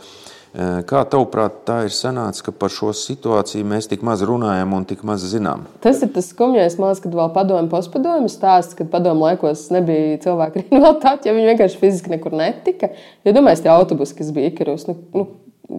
Eh, 0.57 0.79
kā 0.89 1.03
tavuprāt, 1.05 1.59
tā 1.67 1.81
ir 1.85 1.93
sanācis, 1.93 2.41
ka 2.41 2.53
par 2.55 2.71
šo 2.73 2.89
situāciju 2.95 3.67
mēs 3.67 3.89
tik 3.91 4.01
maz 4.07 4.23
runājam 4.25 4.71
un 4.73 4.87
tik 4.89 5.03
maz 5.05 5.25
zinām? 5.29 5.67
Tas 5.83 5.99
ir 6.01 6.09
tas 6.15 6.31
skumjais 6.31 6.79
mākslinieks, 6.79 7.03
kad 7.03 7.17
vēl 7.19 7.29
padomju 7.35 7.69
postpadomju 7.69 8.31
stāsts, 8.31 8.77
kad 8.79 8.89
padomju 8.89 9.27
laikos 9.27 9.67
nebija 9.75 10.15
cilvēku 10.23 10.63
invaliditāte, 10.63 11.29
jo 11.29 11.35
viņi 11.37 11.51
vienkārši 11.51 11.81
fiziski 11.83 12.15
nekur 12.15 12.33
netika. 12.39 12.89
Ja 13.27 13.35
domājiet, 13.37 13.67
tie 13.67 13.73
autobusi, 13.75 14.15
kas 14.17 14.31
bija 14.33 14.49
Ikarus, 14.49 14.87
nu, 14.89 14.97
nu, 15.13 15.27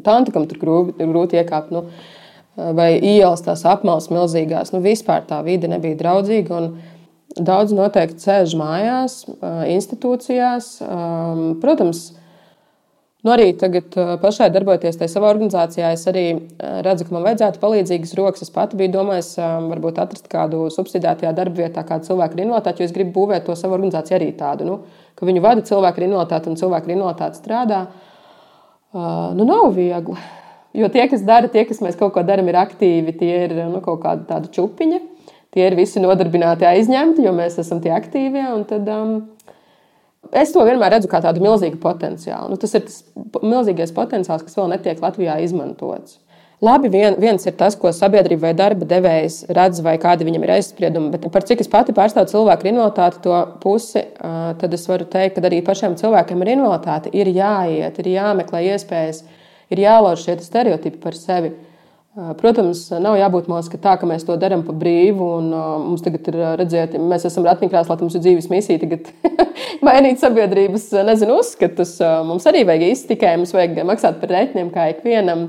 tantikam 0.07 0.47
tur 0.47 0.61
grūti, 0.63 1.11
grūti 1.11 1.41
iekāpt. 1.41 1.75
Nu, 1.75 1.89
vai 2.79 2.93
ielas 2.99 3.43
tās 3.47 3.65
apmales 3.71 4.11
milzīgās, 4.13 4.71
nu 4.75 4.83
vispār 4.85 5.27
tā 5.27 5.41
vide 5.47 5.71
nebija 5.71 5.99
draudzīga. 5.99 6.55
Un, 6.55 6.98
Daudz 7.37 7.75
noteikti 7.77 8.25
sēž 8.25 8.55
mājās, 8.57 9.21
institūcijās. 9.69 10.79
Protams, 11.61 12.01
nu 13.21 13.33
arī 13.35 13.51
tagad 13.61 13.93
pašai 14.23 14.49
darbojoties 14.55 14.97
tajā 14.97 15.13
savā 15.13 15.29
organizācijā, 15.35 15.91
es 15.93 16.07
arī 16.09 16.25
redzu, 16.87 17.05
ka 17.05 17.15
man 17.15 17.27
vajadzētu 17.27 17.61
palīdzīgas 17.61 18.15
rokas. 18.17 18.47
Es 18.47 18.55
pati 18.55 18.81
biju 18.81 18.95
domājis, 18.97 19.35
varbūt 19.69 20.01
atrast 20.01 20.31
kādu 20.33 20.65
subsidētajā 20.73 21.35
darba 21.37 21.67
vietā, 21.67 21.85
kādu 21.87 22.09
cilvēku 22.09 22.39
ar 22.39 22.43
invaliditāti, 22.47 22.81
jo 22.81 22.89
es 22.89 22.97
gribu 22.97 23.13
būvēt 23.21 23.45
to 23.51 23.59
savu 23.61 23.77
organizāciju 23.77 24.17
arī 24.17 24.31
tādu, 24.39 24.71
nu, 24.71 24.79
ka 25.19 25.29
viņu 25.29 25.45
vada 25.45 25.67
cilvēku 25.69 26.01
ar 26.01 26.09
invaliditāti 26.09 26.49
un 26.49 26.59
cilvēku 26.63 26.89
ar 26.89 26.97
invaliditāti 26.97 27.43
strādā. 27.43 27.83
Nu, 29.37 29.45
nav 29.45 29.69
viegli. 29.77 30.17
Jo 30.81 30.89
tie, 30.89 31.05
kas 31.13 31.21
dara, 31.29 31.53
tie, 31.53 31.69
kas 31.69 31.85
mēs 31.85 32.01
kaut 32.01 32.17
ko 32.17 32.25
darām, 32.25 32.49
ir 32.49 32.57
aktīvi, 32.57 33.19
tie 33.21 33.33
ir 33.45 33.57
nu, 33.69 33.85
kaut 33.85 34.01
kāda 34.01 34.25
tāda 34.33 34.49
čupiņa 34.53 35.18
tie 35.55 35.67
ir 35.69 35.77
visi 35.79 36.03
nodarbināti 36.03 36.69
aizņemti, 36.69 37.25
jo 37.27 37.35
mēs 37.37 37.59
esam 37.63 37.83
tie 37.85 37.93
aktīvie. 37.97 38.47
Tad, 38.69 38.89
um, 38.93 39.19
es 40.33 40.55
to 40.55 40.65
vienmēr 40.67 40.97
redzu 40.97 41.11
kā 41.11 41.23
tādu 41.25 41.45
milzīgu 41.45 41.81
potenciālu. 41.83 42.53
Nu, 42.53 42.61
tas 42.61 42.77
ir 42.77 42.87
tas 42.89 43.03
milzīgais 43.43 43.95
potenciāls, 43.97 44.47
kas 44.47 44.59
vēl 44.59 44.73
netiek 44.75 45.05
Latvijā 45.05 45.39
izmantots. 45.45 46.19
Labi, 46.59 46.89
vien, 46.91 47.15
viens 47.23 47.45
ir 47.47 47.55
tas, 47.55 47.77
ko 47.79 47.93
sabiedrība 47.95 48.49
vai 48.49 48.55
darba 48.59 48.87
devējs 48.91 49.45
redz, 49.55 49.79
vai 49.79 49.93
kādi 50.03 50.27
viņam 50.27 50.43
ir 50.43 50.53
aizspriedumi. 50.57 51.13
Bet 51.13 51.29
par 51.31 51.45
cik 51.47 51.61
es 51.63 51.71
pati 51.71 51.95
pārstāvu 51.95 52.33
cilvēku 52.33 52.67
ar 52.67 52.71
invaliditāti 52.73 53.23
to 53.23 53.37
pusi, 53.63 54.03
tad 54.19 54.75
es 54.75 54.89
varu 54.91 55.07
teikt, 55.07 55.37
ka 55.37 55.47
arī 55.47 55.61
pašiem 55.63 55.95
cilvēkiem 56.01 56.43
ar 56.43 56.51
invaliditāti 56.57 57.15
ir 57.15 57.31
jāiet, 57.31 58.01
ir 58.03 58.11
jāmeklē 58.11 58.65
iespējas, 58.73 59.23
ir 59.71 59.85
jālauž 59.85 60.27
šie 60.27 60.35
stereotipi 60.43 60.99
par 61.05 61.15
sevi. 61.15 61.55
Protams, 62.19 62.81
nav 62.99 63.15
jābūt 63.15 63.47
mums 63.47 63.69
tā, 63.71 63.93
ka 63.95 64.07
mēs 64.11 64.25
to 64.27 64.35
darām 64.43 64.65
pa 64.67 64.73
brīvu. 64.75 65.27
Un, 65.39 65.53
uh, 65.55 65.67
mums 65.85 66.03
tagad 66.03 66.27
ir 66.33 66.39
redzēt, 66.59 66.97
mēs 66.99 67.29
esam 67.29 67.47
ratiņkrēslā, 67.47 67.95
mums 68.01 68.17
ir 68.19 68.25
dzīves 68.25 68.49
misija 68.51 68.81
tagad 68.83 69.13
mainīt 69.87 70.19
sabiedrības 70.19 70.89
nezinu, 71.07 71.37
uzskatus. 71.39 71.93
Mums 72.27 72.49
arī 72.51 72.65
vajag 72.67 72.89
iztikai, 72.89 73.37
mums 73.39 73.55
vajag 73.55 73.79
maksāt 73.87 74.19
par 74.19 74.35
rēķiniem 74.35 74.73
kā 74.75 74.89
ikvienam. 74.97 75.47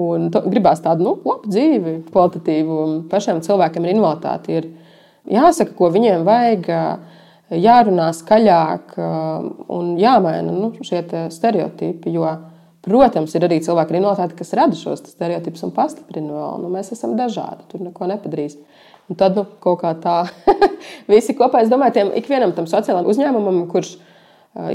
Un 0.00 0.30
to, 0.32 0.40
gribās 0.50 0.80
tādu 0.82 1.04
nu, 1.04 1.12
labu 1.20 1.52
dzīvi, 1.52 1.98
kvalitatīvu 2.08 2.78
pašiem 3.12 3.44
cilvēkiem 3.44 3.84
ar 3.84 3.92
invaliditāti. 3.92 4.56
Ir 4.56 5.36
jāsaka, 5.36 5.76
ko 5.76 5.92
viņiem 5.92 6.24
vajag, 6.24 6.72
jārunā 7.60 8.08
skaļāk 8.16 8.96
un 8.96 9.94
jāmaina 10.00 10.48
nu, 10.48 10.72
šie 10.80 11.04
stereotipi. 11.30 12.16
Jo, 12.16 12.32
Protams, 12.84 13.32
ir 13.32 13.46
arī 13.46 13.60
cilvēki 13.64 13.94
ar 13.94 13.96
invaliditāti, 13.96 14.36
kas 14.36 14.52
rada 14.58 14.76
šos 14.76 15.00
stereotipus 15.08 15.64
un 15.64 15.72
pastiprina 15.72 16.34
vēl. 16.34 16.58
Nu, 16.60 16.70
mēs 16.72 16.90
esam 16.92 17.14
dažādi, 17.16 17.64
tur 17.70 17.80
neko 17.80 18.08
nepadarīs. 18.10 18.58
Un 19.08 19.16
tad 19.20 19.38
nu, 19.38 19.46
kaut 19.64 19.80
kā 19.80 19.94
tā, 20.00 20.18
visi 21.12 21.36
kopā, 21.36 21.62
es 21.64 21.72
domāju, 21.72 21.96
tiem 21.96 22.10
ikvienam 22.20 22.52
tam 22.56 22.68
sociālajam 22.68 23.08
uzņēmumam, 23.08 23.62
kurš 23.72 23.94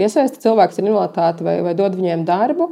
iesaista 0.02 0.42
cilvēkus 0.42 0.82
ar 0.82 0.88
invaliditāti 0.90 1.46
vai, 1.46 1.60
vai 1.66 1.74
dod 1.78 1.98
viņiem 1.98 2.26
darbu, 2.28 2.70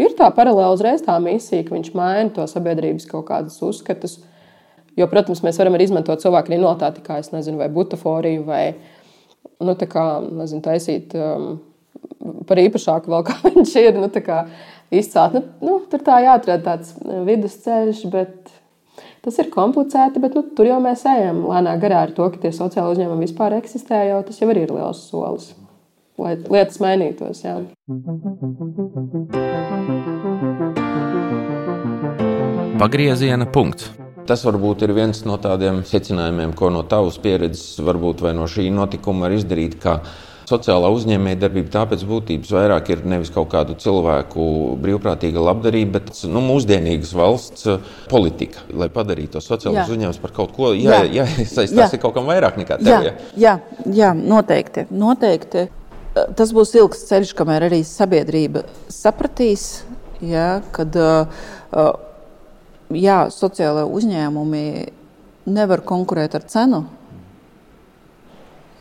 ir 0.00 0.14
tā 0.18 0.30
paralēli 0.34 0.76
uzreiz 0.78 1.04
tā 1.04 1.18
misija, 1.22 1.66
ka 1.66 1.76
viņš 1.76 1.92
maina 1.98 2.32
to 2.36 2.46
sabiedrības 2.48 3.08
kaut 3.10 3.26
kādus 3.28 3.60
uzskatus. 3.64 4.18
Jo, 4.96 5.06
protams, 5.08 5.40
mēs 5.44 5.60
varam 5.60 5.76
arī 5.76 5.86
izmantot 5.88 6.24
cilvēku 6.24 6.52
ar 6.52 6.56
invaliditāti, 6.58 7.04
kā 7.04 7.20
es 7.20 7.28
nezinu, 7.32 7.60
vai 7.60 7.68
butaforiju, 7.72 8.44
vai 8.48 8.64
nu, 9.60 9.76
kā, 9.76 10.06
nezinu, 10.28 10.64
taisīt. 10.64 11.16
Um, 11.16 11.60
par 12.48 12.60
īpašāku 12.62 13.12
vēl 13.12 13.24
kā 13.28 13.38
viņš 13.46 13.74
ir. 13.82 13.98
Nu, 13.98 14.10
izcelt. 14.92 15.32
Nu, 15.32 15.42
nu, 15.64 15.78
tur 15.90 16.04
tā 16.04 16.20
jāatrod 16.24 16.64
tāds 16.66 16.92
vidusceļš, 17.02 18.04
bet 18.12 18.52
tas 19.24 19.38
ir 19.40 19.50
komplicēti. 19.54 20.20
Bet 20.22 20.36
nu, 20.36 20.44
tur 20.56 20.68
jau 20.68 20.78
mēs 20.84 21.06
ejam 21.08 21.44
lēnā 21.48 21.78
garā 21.82 22.04
ar 22.06 22.14
to, 22.16 22.28
ka 22.32 22.42
tie 22.42 22.52
sociāli 22.54 22.96
uzņēmumi 22.96 23.26
vispār 23.26 23.56
eksistē. 23.60 24.04
Jau, 24.10 24.20
tas 24.26 24.42
jau 24.42 24.50
ir 24.52 24.62
liels 24.68 25.06
solis, 25.08 25.52
lai 26.20 26.36
lietas 26.42 26.78
mainītos. 26.82 27.42
Jā. 27.46 27.58
Pagrieziena 32.82 33.46
punkts. 33.46 33.92
Tas 34.22 34.44
varbūt 34.46 34.84
ir 34.86 34.92
viens 34.94 35.18
no 35.26 35.34
tādiem 35.42 35.80
secinājumiem, 35.86 36.52
ko 36.54 36.68
no 36.70 36.84
tavas 36.86 37.16
pieredzes, 37.18 37.80
varbūt 37.82 38.22
no 38.36 38.46
šī 38.46 38.68
notikuma 38.70 39.26
var 39.26 39.34
izdarīt 39.34 39.74
Sociālā 40.48 40.90
uzņēmējdarbība 40.94 41.72
tāpēc 41.72 42.04
būtības 42.08 42.52
vairāk 42.56 42.90
ir 42.94 43.04
nevis 43.08 43.32
kaut 43.34 43.50
kādu 43.52 43.76
cilvēku 43.80 44.44
brīvprātīga 44.82 45.42
labdarība, 45.42 46.00
bet 46.00 46.24
nu, 46.30 46.42
mūsdienīgas 46.44 47.12
valsts 47.16 47.68
uh, 47.70 47.92
politika, 48.10 48.64
lai 48.74 48.90
padarītu 48.92 49.36
to 49.36 49.44
sociālos 49.44 49.92
uzņēmumus 49.92 50.20
par 50.22 50.34
kaut 50.36 50.54
ko 50.56 50.72
jāiesaistās 50.76 51.70
jā, 51.70 51.86
jā, 51.86 51.88
jā. 51.88 52.02
kaut 52.02 52.16
kam 52.18 52.30
vairāk 52.30 52.58
nekā 52.60 52.78
tev. 52.82 53.08
Jā, 53.08 53.16
jā, 53.38 53.56
jā 54.02 54.12
noteikti. 54.18 54.88
noteikti. 54.90 55.68
Tas 56.12 56.50
būs 56.52 56.74
ilgs 56.76 57.06
ceļš, 57.08 57.30
kamēr 57.38 57.70
arī 57.70 57.80
sabiedrība 57.88 58.66
sapratīs, 58.92 59.84
jā, 60.20 60.60
kad 60.76 60.98
uh, 61.00 61.44
uh 61.72 61.92
jā, 62.98 63.26
sociālai 63.32 63.84
uzņēmumi 63.88 64.64
nevar 65.52 65.82
konkurēt 65.86 66.36
ar 66.38 66.44
cenu. 66.48 66.84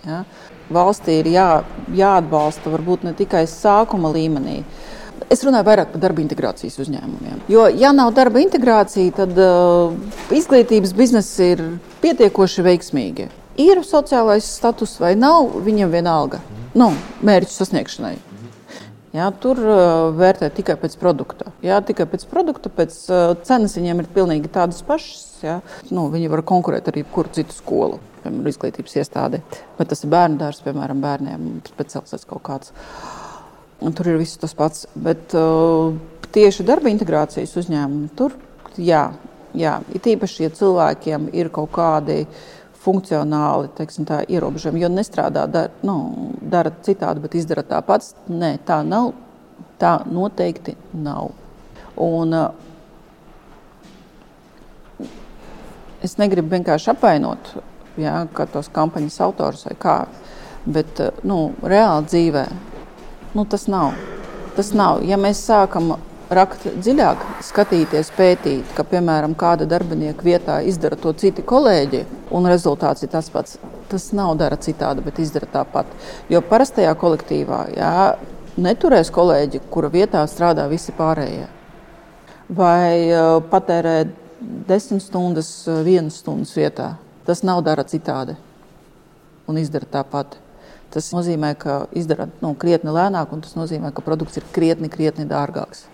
Ja? 0.07 0.23
valstī 0.71 1.19
ir 1.21 1.29
jā, 1.31 1.49
jāatbalsta 1.95 2.71
varbūt 2.71 3.05
ne 3.07 3.13
tikai 3.17 3.43
sākuma 3.49 4.11
līmenī. 4.13 4.61
Es 5.31 5.45
runāju 5.45 5.67
vairāk 5.67 5.93
par 5.93 6.01
darba 6.03 6.23
integrācijas 6.23 6.79
uzņēmumiem. 6.81 7.43
Jo, 7.51 7.67
ja 7.69 7.93
nav 7.95 8.11
darba 8.17 8.41
integrācija, 8.43 9.13
tad 9.21 9.37
uh, 9.39 9.93
izglītības 10.33 10.95
biznesa 10.97 11.51
ir 11.53 11.63
pietiekoši 12.03 12.65
veiksmīgi. 12.67 13.29
Ir 13.61 13.83
sociālais 13.85 14.47
status 14.47 14.97
vai 14.99 15.13
nav, 15.19 15.53
viņam 15.63 15.93
vienalga. 15.93 16.41
Nu, 16.75 16.91
mērķu 17.27 17.53
sasniegšanai. 17.53 18.15
Jā, 19.11 19.25
tur 19.43 19.59
uh, 19.59 20.11
vērtē 20.15 20.47
tikai 20.55 20.77
pēc 20.79 20.93
produkta. 20.99 21.51
Jā, 21.65 21.81
tikai 21.83 22.05
pēc 22.07 22.23
produkta, 22.31 22.71
pēc 22.71 22.95
uh, 23.11 23.33
cenas 23.43 23.75
viņiem 23.75 24.05
ir 24.05 24.07
pilnīgi 24.15 24.51
tādas 24.53 24.79
pašas. 24.87 25.25
Jā. 25.43 25.57
Nu, 25.91 26.05
viņi 26.13 26.29
var 26.31 26.45
konkurēt 26.47 26.87
ar 26.87 26.99
jebkuru 27.01 27.33
citu 27.35 27.55
skolu 27.55 27.99
piemēram, 28.21 28.47
izglītības 28.51 28.95
iestāde, 29.01 29.41
vai 29.77 29.87
tas 29.89 30.03
ir 30.05 30.11
bērnu 30.13 30.39
dārsts, 30.41 30.63
piemēram, 30.65 31.01
bērniem 31.03 31.49
speciāls 31.67 32.27
kaut 32.29 32.43
kāds. 32.47 32.73
tur 33.97 34.11
ir 34.11 34.19
viss 34.21 34.39
tas 34.39 34.53
pats. 34.55 34.85
Bet 34.95 35.35
uh, 35.37 35.91
tieši 36.31 36.65
darba 36.67 36.91
integrācijas 36.93 37.57
uzņēmumi 37.59 38.11
tur, 38.17 38.35
jā, 38.77 39.09
jā 39.57 39.79
ir 39.91 40.03
tīpaši, 40.05 40.45
ja 40.45 40.55
cilvēkiem 40.55 41.31
ir 41.35 41.51
kaut 41.53 41.73
kādi 41.75 42.23
funkcionāli 42.81 43.69
teiksim, 43.77 44.05
tā, 44.09 44.21
ierobežojumi, 44.29 44.81
jo 44.83 44.89
nestrādā, 44.91 45.45
dar, 45.51 45.69
nu, 45.85 45.95
dara 46.41 46.71
citādi, 46.85 47.21
bet 47.23 47.37
izdara 47.37 47.63
tāpat. 47.67 48.01
Nē, 48.31 48.55
tā 48.67 48.81
nav. 48.87 49.13
Tā 49.81 49.93
noteikti 50.09 50.75
nav. 50.93 51.31
Un, 52.01 52.33
uh, 52.33 52.51
es 56.05 56.17
negribu 56.21 56.53
vienkārši 56.53 56.91
apvainot 56.93 57.53
ja, 58.01 58.25
tos 58.53 58.69
kampaņas 58.73 59.19
autors 59.25 59.65
vai 59.67 59.75
kā, 59.81 59.95
bet 60.65 61.01
uh, 61.01 61.09
nu, 61.27 61.37
reāli 61.61 62.05
dzīvē 62.09 62.45
nu, 63.33 63.45
tas 63.45 63.67
nav. 63.67 63.93
Tas 64.55 64.73
nav. 64.75 65.01
Ja 65.07 65.17
mēs 65.21 65.41
sākam 65.45 65.95
rakt 66.31 66.63
dziļāk, 66.79 67.23
skatīties, 67.43 68.11
pētīt, 68.15 68.71
ka, 68.75 68.85
piemēram, 68.87 69.33
kāda 69.37 69.67
darbinieka 69.69 70.25
vietā 70.25 70.59
izdara 70.67 70.97
to 70.99 71.11
citi 71.19 71.43
kolēģi, 71.47 72.05
un 72.31 72.47
rezultāts 72.49 73.03
ir 73.03 73.11
tas 73.11 73.29
pats. 73.33 73.57
Tas 73.91 74.07
nav 74.15 74.37
dara 74.39 74.55
citādi, 74.55 75.03
bet 75.03 75.19
izdara 75.19 75.49
tāpat. 75.51 75.89
Jo 76.31 76.39
parastajā 76.47 76.93
kolektīvā 76.99 77.61
jā, 77.75 77.95
neturēs 78.61 79.11
kolēģi, 79.11 79.63
kura 79.71 79.91
vietā 79.91 80.23
strādā 80.31 80.69
visi 80.71 80.95
pārējie. 80.95 81.49
Vai 82.51 83.11
uh, 83.11 83.39
patērē 83.51 83.97
desmit 84.67 85.03
stundas, 85.03 85.51
uh, 85.67 85.83
vienas 85.83 86.21
stundas 86.23 86.55
vietā. 86.55 86.93
Tas 87.27 87.43
nav 87.47 87.61
dara 87.67 87.83
citādi 87.87 88.37
un 89.47 89.59
izdara 89.59 89.87
tāpat. 89.99 90.39
Tas 90.91 91.07
nozīmē, 91.15 91.53
ka 91.59 91.85
izdara 91.95 92.27
nu, 92.43 92.51
krietni 92.59 92.91
lēnāk, 92.91 93.31
un 93.31 93.43
tas 93.43 93.55
nozīmē, 93.55 93.93
ka 93.95 94.03
produkts 94.03 94.39
ir 94.39 94.47
krietni, 94.55 94.91
krietni 94.91 95.27
dārgāks. 95.27 95.85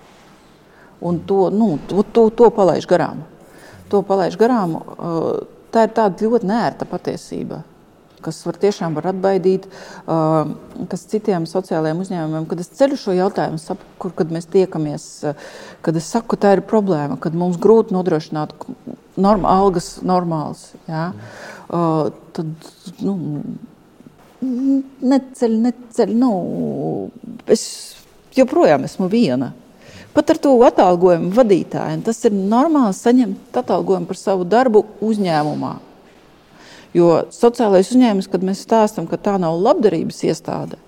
Un 1.01 1.20
to, 1.30 1.48
nu, 1.54 1.75
to, 1.89 2.04
to, 2.13 2.30
to 2.34 2.50
palaiž 2.54 2.88
garām. 2.89 3.24
To 3.92 4.01
palaiž 4.06 4.38
garām. 4.39 4.80
Tā 5.74 5.86
ir 5.86 5.92
tāda 5.96 6.25
ļoti 6.25 6.48
nērta 6.48 6.88
patiesība, 6.89 7.62
kas 8.24 8.39
var 8.48 8.58
tiešām 8.60 8.96
var 8.98 9.10
atbaidīt, 9.12 9.68
kas 10.08 11.06
citiem 11.12 11.46
sociālajiem 11.50 12.01
uzņēmumiem, 12.04 12.48
kad 12.50 12.63
es 12.63 12.72
ceļu 12.80 12.98
šo 13.00 13.16
jautājumu, 13.18 13.62
sapu, 13.62 13.86
kur 14.01 14.16
kad 14.18 14.32
mēs 14.34 14.50
tiekamies, 14.51 15.06
kad 15.86 16.00
es 16.00 16.10
saku, 16.10 16.34
ka 16.34 16.42
tā 16.48 16.56
ir 16.58 16.63
problēma, 16.68 17.20
kad 17.22 17.38
mums 17.38 17.60
grūti 17.62 17.96
nodrošināt 17.96 18.56
norm, 19.22 19.46
algas 19.48 19.98
normāls. 20.08 20.72
Ja? 20.89 21.12
Tad, 21.68 22.72
nu, 23.04 23.16
neceļ, 24.42 25.56
neceļ, 25.68 26.18
nu, 26.18 26.34
es 27.46 27.63
joprojām 28.38 28.86
esmu 28.88 29.12
viena. 29.12 29.54
Pat 30.18 30.32
ar 30.34 30.40
to 30.42 30.56
atalgojumu 30.66 31.30
vadītājiem 31.38 32.02
tas 32.02 32.24
ir 32.26 32.34
normāli 32.34 32.96
saņemt 32.98 33.60
atalgojumu 33.62 34.10
par 34.10 34.18
savu 34.18 34.48
darbu 34.50 34.82
uzņēmumā. 35.06 35.76
Jo 36.98 37.28
sociālais 37.30 37.92
uzņēmums, 37.94 38.30
kad 38.32 38.46
mēs 38.48 38.64
stāstām, 38.66 39.06
ka 39.06 39.20
tā 39.22 39.36
nav 39.38 39.60
labdarības 39.62 40.24
iestāde, 40.26 40.80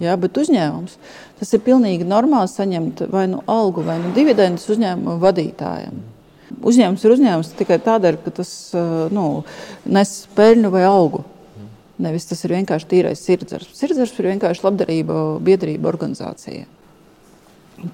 jā, 0.00 0.16
bet 0.16 0.40
uzņēmums, 0.40 0.96
tas 1.42 1.52
ir 1.52 1.64
pilnīgi 1.66 2.08
normāli 2.08 2.48
saņemt 2.48 3.04
vai 3.12 3.26
nu 3.34 3.42
algu, 3.50 3.84
vai 3.84 3.98
nu 4.00 4.14
dividendus 4.16 4.70
uzņēmuma 4.72 5.20
vadītājiem. 5.20 6.00
Uzņēmums 6.62 7.04
ir 7.04 7.16
uzņēmums 7.18 7.54
tikai 7.60 7.76
tādēļ, 7.84 8.22
ka 8.24 8.36
tas 8.40 8.52
nu, 9.12 9.26
nes 9.84 10.18
peļņu 10.36 10.72
vai 10.72 10.86
algu. 10.88 11.26
Nevis 12.02 12.24
tas 12.30 12.40
ir 12.46 12.56
vienkārši 12.56 12.88
tīrais 12.88 13.20
sirdsdarbs. 13.20 13.74
Sirdsdarbs 13.76 14.16
ir 14.16 14.32
vienkārši 14.32 14.64
labdarība, 14.64 15.18
biedrība, 15.44 15.92
organizācija. 15.92 16.64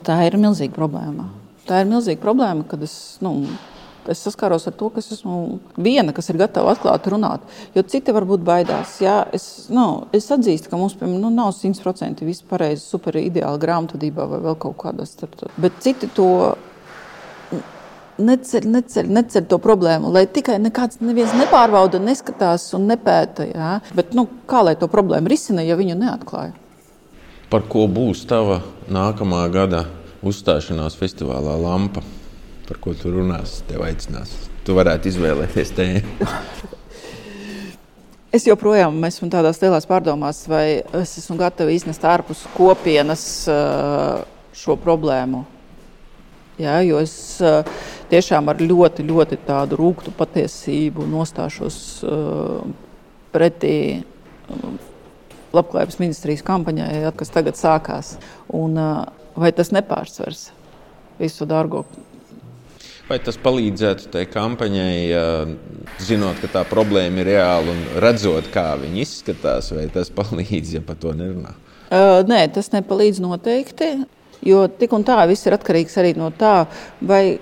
Tā 0.04 0.20
ir 0.28 0.36
milzīga 0.40 0.74
problēma. 0.76 1.28
Tā 1.68 1.82
ir 1.82 1.90
milzīga 1.90 2.20
problēma, 2.22 2.64
kad 2.68 2.82
es, 2.84 2.94
nu, 3.24 3.34
es 4.08 4.20
saskaros 4.24 4.66
ar 4.68 4.76
to, 4.76 4.88
ka 4.92 5.02
es 5.02 5.10
esmu 5.18 5.58
viena, 5.76 6.14
kas 6.16 6.30
ir 6.32 6.38
gatava 6.40 6.72
atklāti 6.74 7.12
runāt. 7.12 7.44
Jo 7.76 7.84
citi 7.88 8.14
varbūt 8.14 8.44
baidās. 8.44 8.96
Jā, 9.04 9.18
es, 9.36 9.68
nu, 9.72 10.06
es 10.16 10.28
atzīstu, 10.32 10.70
ka 10.72 10.80
mums 10.80 10.96
piemēram, 10.98 11.20
nu, 11.24 11.32
nav 11.34 11.52
simtprocentīgi 11.56 12.28
viss 12.28 12.46
pareizi, 12.48 12.84
super 12.84 13.18
ideāli 13.20 13.60
grāmatvedībā 13.64 14.28
vai 14.32 14.40
vēl 14.48 14.58
kaut 14.64 14.78
kādā 14.84 15.08
starpā. 15.08 15.52
Bet 15.60 15.80
citi 15.84 16.08
to 16.16 16.30
neceļ, 18.18 18.68
neceļ, 18.74 19.10
neceļ 19.18 19.44
to 19.50 19.58
problēmu, 19.62 20.12
lai 20.14 20.24
tikai 20.30 20.58
nekāds 20.62 21.02
neviens 21.04 21.34
nepārbauda, 21.38 22.00
neskatās 22.02 22.66
un 22.78 22.88
nepēta. 22.90 23.46
Jā. 23.52 23.74
Bet, 23.96 24.16
nu, 24.18 24.26
kā 24.50 24.64
lai 24.66 24.76
to 24.78 24.90
problēmu 24.90 25.30
risina, 25.30 25.64
ja 25.66 25.78
viņu 25.78 25.98
neatklāja? 26.00 26.56
Par 27.48 27.62
ko 27.64 27.86
būs 27.88 28.26
tava 28.28 28.58
nākamā 28.92 29.46
gada 29.48 29.86
uzstāšanās 30.20 30.98
festivālā 31.00 31.54
Lampa? 31.56 32.02
Par 32.68 32.80
ko 32.84 32.92
tu 32.92 33.08
runāsi, 33.08 33.62
tev 33.70 33.86
aicinās? 33.86 34.34
Tu 34.68 34.76
varētu 34.76 35.08
izvēlēties 35.08 35.72
tēmu. 35.78 36.28
Es 38.28 38.44
joprojām 38.44 38.92
esmu 39.08 39.30
tādās 39.32 39.56
lielās 39.62 39.86
pārdomās, 39.88 40.42
vai 40.52 40.82
es 40.98 41.14
esmu 41.16 41.38
gatava 41.40 41.72
iznest 41.72 42.02
ārpus 42.04 42.42
kopienas 42.52 43.22
šo 44.52 44.76
problēmu. 44.82 45.46
Jā, 46.60 46.74
jo 46.84 47.00
es 47.00 47.14
tiešām 48.12 48.52
ar 48.52 48.60
ļoti, 48.60 49.06
ļoti 49.08 49.38
tādu 49.48 49.78
rūktu 49.80 50.12
patiesību 50.18 51.08
nostāšos 51.08 51.78
pretī 53.32 53.78
labklājības 55.56 56.00
ministrijas 56.02 56.44
kampaņai, 56.46 56.90
kas 57.16 57.32
tagad 57.34 57.58
sākās. 57.58 58.16
Un, 58.54 58.76
vai 59.38 59.52
tas 59.56 59.72
nepārsvers 59.74 60.48
visu 61.18 61.48
dārgo? 61.48 61.84
Vai 63.08 63.16
tas 63.24 63.38
palīdzētu 63.40 64.10
tai 64.12 64.26
kampaņai, 64.28 64.98
zinot, 66.04 66.42
ka 66.42 66.50
tā 66.58 66.64
problēma 66.68 67.22
ir 67.22 67.30
reāla 67.32 67.72
un 67.72 67.80
redzot, 68.04 68.50
kā 68.52 68.74
viņi 68.82 69.00
izskatās, 69.06 69.70
vai 69.72 69.86
tas 69.92 70.12
palīdz, 70.12 70.74
ja 70.76 70.82
par 70.84 70.98
to 71.00 71.14
nerunā? 71.16 71.54
Uh, 71.88 72.20
nē, 72.28 72.42
tas 72.52 72.68
nepalīdz 72.74 73.22
noteikti. 73.24 73.94
Jo 74.44 74.66
tik 74.68 74.92
un 74.94 75.06
tā 75.08 75.16
viss 75.26 75.48
ir 75.48 75.56
atkarīgs 75.56 75.96
arī 75.98 76.12
no 76.18 76.28
tā, 76.36 76.68
vai, 77.00 77.38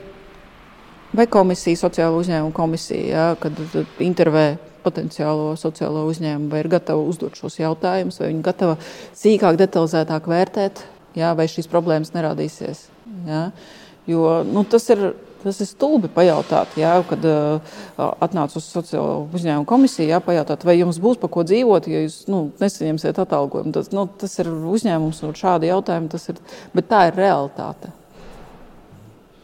vai 1.12 1.26
komisija, 1.28 1.82
sociāla 1.82 2.16
uzņēmuma 2.22 2.54
komisija, 2.56 3.02
ja, 3.10 3.26
kad 3.40 3.58
intervē 4.00 4.46
potenciālo 4.86 5.52
sociālo 5.58 6.06
uzņēmumu, 6.10 6.50
vai 6.52 6.62
ir 6.62 6.70
gatava 6.72 7.02
uzdot 7.02 7.36
šos 7.38 7.58
jautājumus, 7.60 8.20
vai 8.22 8.30
viņi 8.30 8.42
ir 8.42 8.46
gatava 8.46 8.78
sīkāk, 9.18 9.58
detalizētāk 9.60 10.30
vērtēt, 10.30 10.84
jā, 11.18 11.34
vai 11.36 11.48
šīs 11.50 11.70
problēmas 11.72 12.14
nerādīsies. 12.14 12.86
Jā. 13.28 13.48
Jo 14.06 14.42
nu, 14.46 14.66
tas 14.68 14.90
ir. 14.94 15.08
Tas 15.46 15.60
ir 15.62 15.68
stulbi 15.68 16.08
pajautāt, 16.10 16.72
jā, 16.80 16.90
kad 17.06 17.22
uh, 17.28 17.74
atnāc 18.24 18.56
uz 18.58 18.64
sociālo 18.66 19.28
uzņēmumu 19.36 19.68
komisiju, 19.68 20.08
jā, 20.10 20.18
pajautāt, 20.24 20.64
vai 20.66 20.74
jums 20.74 20.96
būs 20.98 21.20
pa 21.22 21.28
ko 21.30 21.44
dzīvot, 21.46 21.86
ja 21.92 22.00
jūs 22.02 22.16
nu, 22.32 22.40
nesaņemsiet 22.58 23.20
atalgojumu. 23.22 23.70
Tas, 23.76 23.92
nu, 23.94 24.08
tas 24.18 24.34
ir 24.42 24.50
uzņēmums 24.50 25.20
un 25.22 25.36
šādi 25.38 25.70
jautājumi, 25.70 26.10
tas 26.10 26.26
ir, 26.32 26.40
bet 26.74 26.88
tā 26.90 27.04
ir 27.12 27.20
realitāte. 27.20 27.92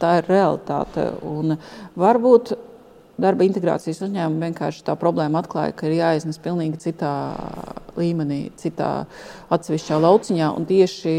Tā 0.02 0.16
ir 0.18 0.26
realitāte. 0.32 1.06
Un 1.22 1.54
varbūt 2.02 2.56
darba 3.20 3.44
integrācijas 3.46 4.02
uzņēmumi 4.06 4.48
vienkārši 4.48 4.84
tā 4.86 4.94
problēma 4.98 5.42
atklāja, 5.42 5.74
ka 5.76 5.88
ir 5.88 5.98
jāiznes 5.98 6.40
pilnīgi 6.42 6.80
citā 6.86 7.12
līmenī, 7.98 8.46
citā 8.60 9.04
atsevišķā 9.52 9.98
lauciņā. 10.02 10.48
Un 10.56 10.66
tieši 10.68 11.14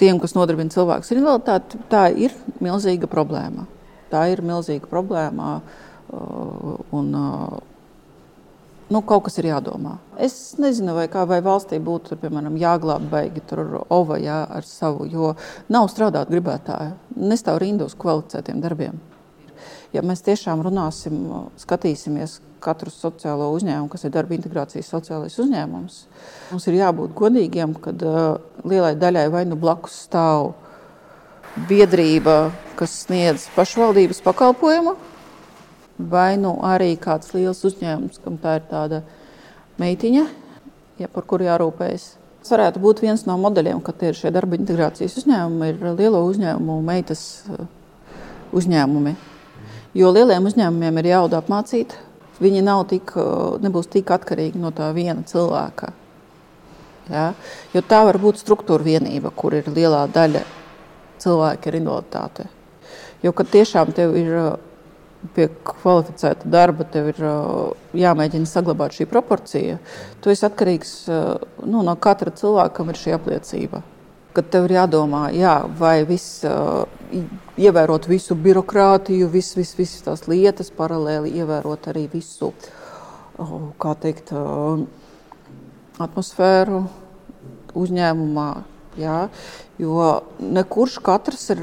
tiem, 0.00 0.20
kas 0.22 0.36
nodarbina 0.36 0.72
cilvēkus 0.74 1.12
ar 1.12 1.20
invaliditāti, 1.20 1.82
tā 1.92 2.06
ir 2.16 2.34
milzīga 2.64 3.10
problēma. 3.10 3.68
Tā 4.12 4.26
ir 4.32 4.44
milzīga 4.46 4.88
problēma. 4.90 5.58
Uh, 6.14 6.74
un, 6.94 7.08
uh, 7.18 7.54
nu, 8.92 9.00
kaut 9.02 9.24
kas 9.26 9.40
ir 9.40 9.48
jādomā. 9.50 9.96
Es 10.22 10.54
nezinu, 10.60 10.94
vai, 10.94 11.08
kā, 11.10 11.24
vai 11.26 11.40
valstī 11.44 11.80
būtu 11.82 12.18
piemēram, 12.20 12.58
jāglābj 12.60 13.08
baigi 13.10 13.42
ova 13.88 14.20
jā, 14.22 14.44
ar 14.44 14.68
savu, 14.68 15.08
jo 15.10 15.32
nav 15.72 15.88
strādāt 15.90 16.30
gribētāju. 16.30 16.94
Nestāv 17.18 17.58
rindu 17.64 17.88
uz 17.88 17.98
kvalificētiem 17.98 18.62
darbiem 18.62 19.00
ja 19.94 20.02
mēs 20.04 20.24
tiešām 20.26 20.62
runāsim, 20.64 21.20
skatīsimies 21.62 22.40
katru 22.64 22.92
sociālo 22.92 23.50
uzņēmumu, 23.54 23.90
kas 23.92 24.06
ir 24.06 24.12
darba 24.14 24.36
integrācijas 24.36 24.90
sociālais 24.90 25.36
uzņēmums, 25.42 25.98
mums 26.50 26.68
ir 26.70 26.78
jābūt 26.78 27.14
godīgiem, 27.18 27.74
kad 27.84 28.04
uh, 28.08 28.36
lielai 28.64 28.94
daļai 28.98 29.26
vai 29.32 29.44
nu 29.48 29.58
blakus 29.60 29.98
stāv 30.06 30.54
biedrība, 31.68 32.48
kas 32.78 33.04
sniedz 33.04 33.46
pašvaldības 33.54 34.22
pakalpojumu, 34.24 34.96
vai 35.98 36.34
nu 36.40 36.56
arī 36.66 36.94
kāds 37.00 37.34
liels 37.36 37.62
uzņēmums, 37.68 38.18
kam 38.24 38.40
tā 38.42 38.58
ir 38.58 38.66
tāda 38.70 39.02
meitiņa, 39.78 40.24
ja, 41.02 41.10
par 41.10 41.26
kuru 41.30 41.46
jārūpējas. 41.46 42.08
Tas 42.44 42.56
varētu 42.56 42.80
būt 42.82 43.04
viens 43.04 43.22
no 43.28 43.36
modeļiem, 43.40 43.78
kad 43.84 44.02
ir 44.04 44.18
šie 44.18 44.32
darba 44.34 44.58
integrācijas 44.58 45.14
uzņēmumi, 45.22 45.70
ir 45.70 45.86
lielo 46.00 46.24
uzņēmumu 46.28 46.82
meitas 46.84 47.22
uzņēmumi. 48.52 49.14
Jo 49.94 50.10
lieliem 50.10 50.48
uzņēmumiem 50.48 50.98
ir 51.00 51.10
jāaud 51.12 51.36
apmācīt. 51.38 51.94
Viņi 52.42 52.64
tik, 52.90 53.12
nebūs 53.62 53.86
tik 53.86 54.10
atkarīgi 54.10 54.58
no 54.58 54.72
tā 54.74 54.88
viena 54.92 55.22
cilvēka. 55.22 55.92
Ja? 57.10 57.32
Jo 57.74 57.82
tā 57.86 58.02
var 58.04 58.18
būt 58.18 58.40
struktūra 58.42 58.82
vienība, 58.82 59.30
kur 59.30 59.54
ir 59.54 59.68
lielā 59.70 60.08
daļa 60.10 60.42
cilvēku 61.22 61.70
ar 61.70 61.78
invaliditāti. 61.78 62.48
Jo, 63.22 63.32
kad 63.32 63.48
tiešām 63.54 63.92
tev 63.94 64.16
ir 64.18 64.34
pie 65.32 65.46
kvalificēta 65.64 66.50
darba, 66.50 66.84
tev 66.84 67.12
ir 67.14 67.22
jāmēģina 67.96 68.50
saglabāt 68.50 68.98
šī 68.98 69.06
proporcija, 69.08 69.78
tu 70.20 70.32
esi 70.34 70.44
atkarīgs 70.44 70.94
nu, 71.08 71.80
no 71.86 71.94
katra 71.96 72.34
cilvēka, 72.34 72.74
kam 72.76 72.90
ir 72.90 73.00
šī 73.00 73.14
apliecība. 73.16 73.80
Kad 74.34 74.48
tev 74.50 74.66
ir 74.66 74.74
jādomā, 74.80 75.28
jā, 75.34 75.54
vai 75.78 76.02
viss, 76.08 76.42
ievērot 77.60 78.08
visu 78.10 78.34
birokrātiju, 78.34 79.28
visas 79.30 79.54
vis, 79.58 79.72
vis 79.78 79.94
tās 80.02 80.26
lietas, 80.26 80.72
paralēli 80.74 81.30
ievērot 81.38 81.86
arī 81.92 82.08
visu, 82.10 82.50
kā 83.78 83.94
teikt, 84.02 84.34
atmosfēru 86.02 86.82
uzņēmumā, 87.78 88.48
Jā, 88.94 89.28
jo 89.82 90.04
nekurš 90.38 91.00
katrs 91.02 91.48
ir 91.50 91.58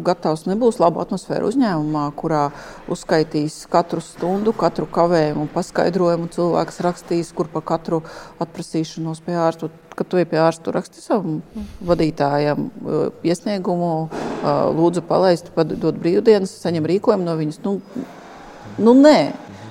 gatavs, 0.00 0.46
nebūs 0.48 0.78
laba 0.80 1.02
atmosfēra 1.04 1.44
uzņēmumā, 1.44 2.06
kurā 2.16 2.46
uzskaitīs 2.88 3.66
katru 3.68 4.00
stundu, 4.00 4.54
katru 4.56 4.86
kavējumu, 4.88 5.44
paskaidrojumu. 5.52 6.30
Cilvēks 6.32 6.80
rakstīs, 6.86 7.34
kur 7.36 7.52
pa 7.52 7.60
katru 7.60 8.00
atprasīšanos 8.40 9.20
pie 9.26 9.36
ārsta. 9.36 9.68
Kad 9.92 10.08
tu 10.08 10.16
ej 10.16 10.24
pie 10.30 10.40
ārsta, 10.40 10.72
raksti 10.72 11.04
savam 11.04 11.42
vadītājam 11.84 12.70
iesniegumu, 13.28 13.92
lūdzu 14.80 15.04
palaist, 15.04 15.52
dot 15.52 16.00
brīvdienas, 16.00 16.56
saņem 16.64 16.88
rīkojumu 16.94 17.28
no 17.28 17.36
viņas. 17.36 17.60
Nu, 17.66 17.76
nu 18.80 18.96
nē, 18.96 19.18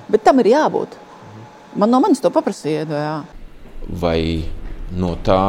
bet 0.06 0.22
tam 0.30 0.38
ir 0.44 0.52
jābūt. 0.54 0.94
Man 1.74 1.90
no 1.90 1.98
manis 2.06 2.22
to 2.22 2.30
paprasīja. 2.30 2.86
Vai 3.90 4.46
no 4.94 5.16
tā? 5.26 5.42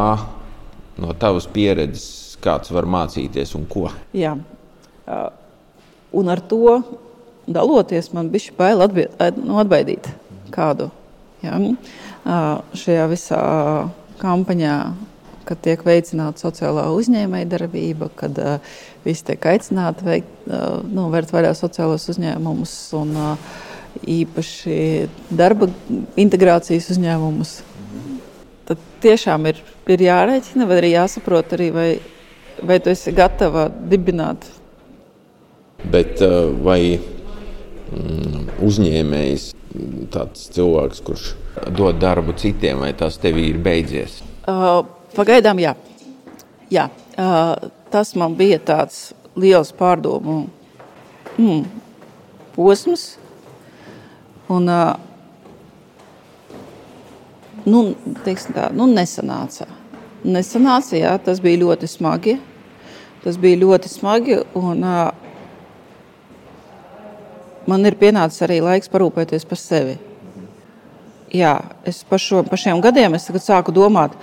No 1.01 1.13
tavas 1.17 1.47
pieredzes, 1.51 2.37
kāds 2.41 2.71
var 2.73 2.87
mācīties 2.89 3.55
un 3.57 3.67
ko? 3.69 3.87
Jā. 4.17 4.35
Un 6.11 6.31
ar 6.31 6.41
to 6.51 6.81
daloties, 7.51 8.11
man 8.15 8.31
bija 8.33 8.55
bail 8.57 8.83
nu, 9.41 9.57
atbaidīt 9.61 10.09
kādu. 10.53 10.89
Ja? 11.41 11.57
Šajā 12.77 13.07
visā 13.11 13.41
kampaņā, 14.21 14.75
kad 15.47 15.61
tiek 15.65 15.81
veicināta 15.85 16.43
sociālā 16.43 16.85
uzņēmējdarbība, 16.93 18.11
kad 18.15 18.37
uh, 18.39 18.75
visi 19.03 19.25
tiek 19.31 19.47
aicināti 19.49 20.05
veikt, 20.05 20.29
uh, 20.45 20.77
nu, 20.85 21.07
vērt 21.11 21.33
vaļā 21.33 21.55
sociālos 21.57 22.05
uzņēmumus 22.13 22.75
un 22.99 23.15
uh, 23.17 23.57
īpaši 24.05 24.77
darba 25.33 25.67
integrācijas 26.21 26.91
uzņēmumus 26.93 27.55
tad 28.71 28.81
tiešām 29.03 29.49
ir, 29.51 29.59
ir 29.93 30.06
jārēķina, 30.08 30.67
vai 30.69 30.80
arī 30.82 30.93
jāsaprot, 30.95 31.56
arī, 31.58 31.69
vai, 31.75 31.88
vai 32.63 32.80
tu 32.84 32.91
esi 32.93 33.13
gatava 33.15 33.67
dibināt. 33.69 34.47
Bet 35.91 36.21
uh, 36.25 36.51
vai 36.63 36.82
mm, 36.97 38.47
uzņēmējs, 38.62 39.51
tāds 40.12 40.49
cilvēks, 40.56 41.04
kurš 41.06 41.30
dod 41.77 41.99
darbu 42.01 42.36
citiem, 42.39 42.82
vai 42.84 42.91
tas 42.97 43.17
tev 43.21 43.39
ir 43.41 43.60
beidzies? 43.62 44.19
Pagaidām, 45.15 45.60
jā. 45.62 45.75
jā. 46.71 46.88
Tas 47.91 48.13
man 48.19 48.36
bija 48.39 48.60
tāds 48.63 49.12
liels 49.36 49.71
pārdomu 49.75 50.45
mm, 51.38 51.65
posms. 52.56 53.06
Un, 54.51 54.67
nu, 57.65 57.84
tā, 58.51 58.65
nu, 58.75 58.88
nesanāca. 58.91 59.67
Nesanāca, 60.21 60.95
jā, 60.99 61.15
tas 61.23 61.41
bija 61.41 61.63
ļoti 61.63 61.89
smagi. 61.89 62.38
Tas 63.23 63.38
bija 63.41 63.60
ļoti 63.62 63.89
smagi. 63.89 64.38
Un, 64.57 64.86
man 67.69 67.89
ir 67.89 67.97
pienācis 67.97 68.45
arī 68.45 68.60
laiks 68.62 68.91
parūpēties 68.91 69.47
par 69.49 69.62
sevi. 69.62 69.97
Jā, 71.31 71.55
es 71.88 72.03
par, 72.03 72.19
šo, 72.19 72.41
par 72.43 72.60
šiem 72.60 72.81
gadiem 72.84 73.15
es 73.15 73.29
sāku 73.45 73.71
domāt, 73.71 74.17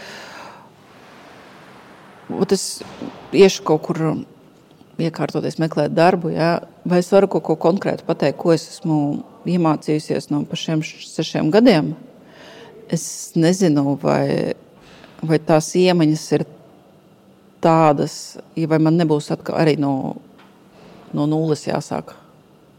ka 2.29 2.49
es 2.53 2.67
iešu 3.33 3.65
kaut 3.65 3.87
kur 3.87 4.03
iekārtoties, 4.99 5.57
meklēt 5.63 5.95
darbu, 5.97 6.35
jā, 6.35 6.51
vai 6.89 7.01
es 7.01 7.09
varu 7.15 7.31
kaut 7.33 7.47
ko 7.47 7.57
konkrētu 7.61 8.05
pateikt, 8.05 8.39
ko 8.43 8.53
es 8.53 8.67
esmu 8.75 8.99
iemācījusies 9.49 10.29
no 10.33 10.43
šiem 10.53 10.83
sešiem 10.85 11.53
gadiem. 11.55 11.95
Es 12.93 13.33
nezinu, 13.39 13.97
vai, 14.03 14.55
vai 15.23 15.39
tās 15.43 15.71
iemaņas 15.79 16.25
ir 16.37 16.47
tādas, 17.65 18.39
vai 18.55 18.79
man 18.83 18.99
nebūs 19.01 19.33
arī 19.35 19.77
no, 19.81 20.17
no 21.15 21.27
nulles 21.27 21.67
jāsāk 21.67 22.15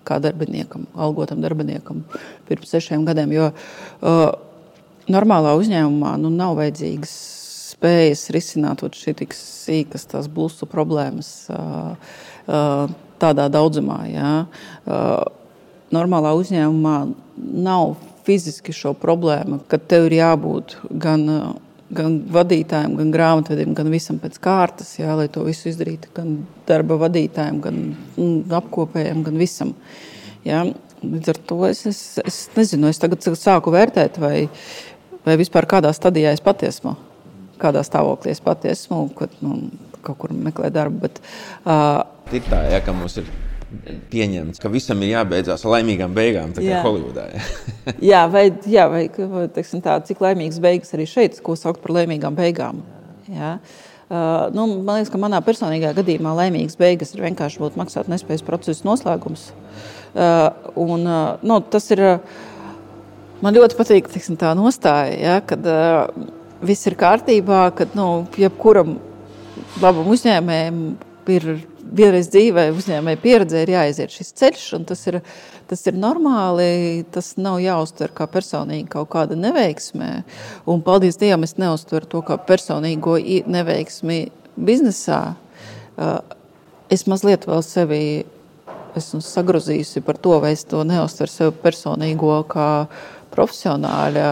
kā 0.07 0.17
darbiniekam, 0.23 0.87
algotam 0.97 1.41
darbiniekam 1.43 2.03
pirms 2.47 2.71
sešiem 2.71 3.03
gadiem. 3.05 3.33
Jo 3.35 3.49
uh, 3.51 4.29
normālā 5.11 5.53
uzņēmumā 5.59 6.15
nu, 6.21 6.31
nav 6.33 6.55
vajadzīgas 6.59 7.13
spējas 7.73 8.29
risināt 8.35 8.83
šīs 8.83 9.17
tik 9.21 9.35
sīkas 9.37 10.07
tās 10.09 10.27
blusu 10.31 10.67
problēmas 10.69 11.29
uh, 11.53 11.93
uh, 12.47 12.89
tādā 13.21 13.47
daudzumā. 13.51 14.01
Ja? 14.09 14.31
Uh, 14.87 15.23
normālā 15.95 16.33
uzņēmumā 16.39 16.97
nav 17.37 17.95
fiziski 18.27 18.73
šo 18.75 18.93
problēmu, 18.97 19.61
ka 19.69 19.79
tev 19.79 20.09
ir 20.09 20.19
jābūt 20.19 20.77
gan, 21.01 21.25
gan 21.95 22.19
vadītājiem, 22.33 22.95
gan 22.99 23.11
grāmatvedim, 23.13 23.73
gan 23.77 23.89
visam 23.93 24.19
pēc 24.21 24.37
kārtas, 24.43 24.93
jā, 24.99 25.13
lai 25.17 25.27
to 25.33 25.43
visu 25.47 25.69
izdarītu. 25.71 26.11
Gan 26.15 26.35
darba 26.69 26.99
vadītājiem, 27.05 27.59
gan 27.63 27.81
apkopējiem, 28.59 29.23
gan 29.25 29.41
visam. 29.41 29.73
Jā. 30.47 30.63
Līdz 30.99 31.31
ar 31.31 31.37
to 31.47 31.59
es, 31.69 31.85
es, 31.87 31.99
es 32.27 32.39
nezinu, 32.57 32.89
es 32.91 32.99
tagad 32.99 33.23
sāku 33.23 33.71
vērtēt, 33.71 34.17
vai, 34.19 34.49
vai 35.23 35.37
vispār 35.39 35.67
kādā 35.69 35.93
stadijā 35.95 36.33
es 36.35 36.43
pati 36.43 36.67
esmu, 36.67 36.97
kādā 37.61 37.85
stāvoklī 37.87 38.33
es 38.35 38.43
pati 38.43 38.67
esmu, 38.73 39.05
kad 39.15 39.37
nu, 39.39 39.61
kaut 40.03 40.19
kur 40.19 40.35
meklēju 40.35 40.75
darbu. 40.75 41.05
Bet, 41.07 41.21
uh, 41.63 42.03
Ir 42.35 42.43
tā, 42.51 42.65
ja, 42.73 42.83
ka 42.83 42.91
mums 42.93 43.15
ir 43.21 43.31
pieņemts, 44.09 44.61
ka 44.61 44.71
visam 44.73 45.01
ir 45.05 45.13
jābeidzās 45.13 45.63
ar 45.65 45.75
laimīgām 45.75 46.15
beigām, 46.15 46.53
tā 46.55 46.63
kā 46.63 46.71
jā. 46.71 46.79
Holivudā. 46.85 47.27
jā, 48.11 48.23
vai, 48.31 48.47
jā, 48.69 48.87
vai 48.89 49.03
teiksim, 49.53 49.83
tā, 49.85 49.99
cik 50.05 50.23
laimīgas 50.25 50.61
beigas 50.63 50.95
arī 50.97 51.05
šeit, 51.09 51.37
ko 51.45 51.55
sauc 51.59 51.81
par 51.83 51.93
laimīgām 51.99 52.37
beigām. 52.37 52.81
Jā. 53.29 53.57
Uh, 54.09 54.47
nu, 54.55 54.65
man 54.81 54.97
liekas, 54.97 55.11
ka 55.13 55.21
manā 55.21 55.37
personīgā 55.45 55.91
gadījumā 55.99 56.33
laimīgas 56.39 56.79
beigas 56.79 57.13
ir 57.13 57.21
vienkārši 57.27 57.61
būt 57.61 57.77
maksāt 57.77 58.09
nespējas 58.09 58.45
procesa 58.47 58.87
noslēgums. 58.87 59.51
Uh, 60.15 60.47
un, 60.73 61.05
uh, 61.05 61.35
nu, 61.45 61.59
tas 61.61 61.85
ir. 61.93 62.01
Man 63.39 63.55
ļoti 63.55 63.77
patīk 63.77 64.09
tiksim, 64.11 64.35
tā 64.35 64.49
nostāja, 64.57 65.13
ja, 65.15 65.35
kad 65.45 65.63
uh, 65.69 66.09
viss 66.65 66.89
ir 66.89 66.97
kārtībā, 66.99 67.69
kad 67.77 67.93
nu, 67.95 68.25
jebkuram 68.35 68.97
labam 69.79 70.09
uzņēmējam 70.11 70.81
ir 71.33 71.45
vienreiz 71.81 72.29
dzīvē 72.31 72.69
uzņēmēji 72.75 73.21
pieredzē 73.23 73.63
ir 73.63 73.73
jāiziet 73.73 74.13
šis 74.13 74.33
ceļš, 74.39 74.65
un 74.77 74.87
tas 74.89 75.01
ir, 75.09 75.19
tas 75.69 75.85
ir 75.89 75.97
normāli. 75.99 77.05
Tas 77.13 77.33
nav 77.41 77.59
jāuztver 77.63 78.13
kā 78.15 78.27
personīgi 78.31 78.89
kaut 78.93 79.11
kāda 79.13 79.37
neveiksme. 79.39 80.09
Un, 80.69 80.83
paldies 80.85 81.19
Dievam, 81.21 81.45
es 81.47 81.57
neuztveru 81.61 82.09
to 82.09 82.23
kā 82.27 82.39
personīgo 82.49 83.17
neveiksmi 83.19 84.19
biznesā. 84.59 85.21
Es 86.89 87.05
mazliet 87.09 87.47
vēl 87.49 87.63
sevi 87.65 88.03
esmu 88.97 89.21
sagrozījusi 89.23 90.01
par 90.05 90.17
to, 90.17 90.39
vai 90.41 90.53
es 90.55 90.65
to 90.67 90.81
neuztveru 90.87 91.31
sev 91.31 91.53
personīgo 91.61 92.41
kā 92.49 92.69
profesionāļa 93.33 94.29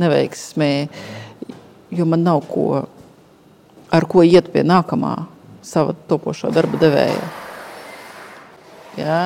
neveiksmi, 0.00 0.72
jo 1.90 2.06
man 2.08 2.22
nav 2.24 2.44
ko, 2.48 2.84
ar 3.90 4.06
ko 4.10 4.24
iet 4.26 4.50
pie 4.54 4.64
nākamā 4.66 5.14
sava 5.66 5.94
topošo 6.08 6.50
darba 6.54 6.78
devēja. 6.80 7.30
Jā. 8.98 9.20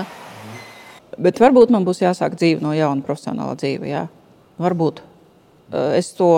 Bet 1.14 1.38
varbūt 1.40 1.70
man 1.70 1.86
būs 1.86 2.02
jāsāk 2.02 2.34
dzīve 2.38 2.64
no 2.64 2.74
jauna, 2.74 3.04
profesionāla 3.06 3.54
dzīve. 3.60 3.88
Jā. 3.88 4.06
Varbūt 4.60 5.02
es 5.94 6.10
to 6.16 6.30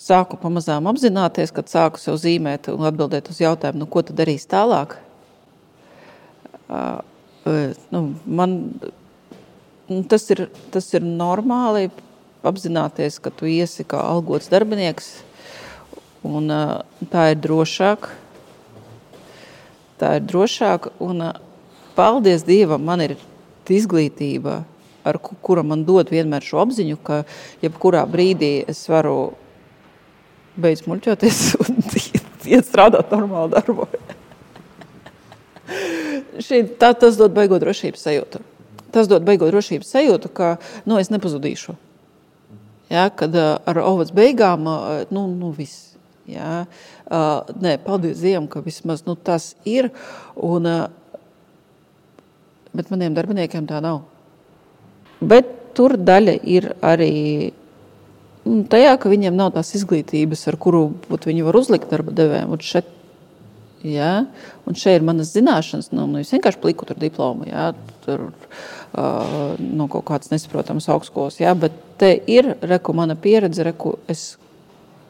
sāku 0.00 0.38
pamazām 0.40 0.86
apzināties, 0.90 1.52
kad 1.54 1.70
sāku 1.70 2.00
sev 2.02 2.18
zīmēt 2.20 2.68
un 2.72 2.86
atbildēt 2.88 3.30
uz 3.32 3.40
jautājumu, 3.42 3.84
nu, 3.84 3.90
ko 3.90 4.02
tad 4.06 4.18
darīs 4.20 4.46
tālāk. 4.50 4.96
Nu, 7.92 8.00
man, 8.24 8.56
nu, 9.90 10.00
tas, 10.10 10.26
ir, 10.34 10.46
tas 10.74 10.90
ir 10.96 11.04
normāli 11.04 11.90
apzināties, 12.44 13.20
ka 13.22 13.32
tu 13.32 13.48
iesi 13.48 13.86
kā 13.88 14.00
algots 14.04 14.50
darbinieks, 14.52 15.16
un 16.24 16.52
tā 17.12 17.30
ir 17.32 17.40
drošāk 17.44 18.08
tā 19.98 20.16
ir 20.18 20.26
drošāka. 20.28 20.92
Un, 21.02 21.22
paldies 21.94 22.44
Dievam, 22.46 22.84
man 22.84 23.02
ir 23.04 23.16
izglītība, 23.70 24.62
ar 25.04 25.18
kura 25.20 25.62
man 25.66 25.84
dod 25.88 26.10
vienmēr 26.12 26.44
šo 26.44 26.62
apziņu, 26.64 26.98
ka 27.04 27.22
jebkurā 27.64 28.04
brīdī 28.10 28.64
es 28.68 28.84
varu 28.90 29.34
beidz 30.60 30.84
muļķoties 30.88 31.40
un 31.64 31.80
iet 32.44 32.68
strādāt 32.68 33.12
normālu 33.14 33.54
darbu. 33.54 33.88
Šī, 36.44 36.64
tā, 36.78 36.92
tas 36.98 37.16
dod 37.16 37.34
beigot 37.36 37.62
drošības 37.62 38.04
sajūtu. 38.08 38.42
Tas 38.94 39.08
dod 39.10 39.24
beigot 39.26 39.50
drošības 39.50 39.88
sajūtu, 39.96 40.30
ka 40.34 40.56
nu, 40.86 40.98
es 41.00 41.10
nepazudīšu. 41.10 41.74
Ja, 42.92 43.08
kad 43.10 43.34
uh, 43.34 43.56
ar 43.66 43.80
ovas 43.80 44.12
beigām, 44.14 44.66
uh, 44.68 44.74
nu, 45.14 45.24
nu 45.32 45.50
viss. 45.56 45.93
Ja. 46.30 46.64
Uh, 47.04 47.44
nē, 47.60 47.76
paldies 47.84 48.22
Dievam, 48.24 48.46
ka 48.48 48.62
vismaz 48.64 49.04
nu, 49.04 49.16
tas 49.16 49.52
ir. 49.68 49.90
Un, 50.40 50.64
uh, 50.68 50.86
bet 52.74 52.90
maniem 52.92 53.14
darbiniekiem 53.16 53.68
tā 53.68 53.82
nav. 53.84 54.02
Bet 55.20 55.50
tur 55.76 55.96
daļa 56.00 56.34
ir 56.48 56.70
arī 56.84 57.12
nu, 58.44 58.62
tajā, 58.70 58.96
ka 59.00 59.12
viņiem 59.12 59.36
nav 59.36 59.54
tās 59.56 59.74
izglītības, 59.78 60.46
ar 60.50 60.58
kuru 60.60 60.86
viņi 61.12 61.46
var 61.46 61.58
uzlikt 61.60 61.92
darba 61.92 62.14
devējiem. 62.16 62.54
Un 62.54 62.64
šeit, 62.64 62.88
ja, 63.86 64.12
un 64.68 64.78
šeit 64.78 65.00
ir 65.00 65.06
manas 65.06 65.34
zināšanas, 65.34 65.90
nu, 65.92 66.06
nu, 66.10 66.22
vienkārši 66.24 66.62
pliku 66.62 66.88
tur 66.88 67.00
diplomu. 67.00 67.48
Ja, 67.50 67.72
tur, 68.06 68.30
uh, 68.96 69.60
no 69.60 69.88
kaut 69.92 70.06
kādas 70.08 70.32
nesaprotamas 70.32 70.88
augstskolas. 70.92 71.40
Ja, 71.42 71.52
bet 71.58 71.76
te 72.00 72.14
ir 72.30 72.54
reku 72.64 72.96
mana 72.96 73.16
pieredze, 73.16 73.66
reku 73.66 73.98
es 74.08 74.34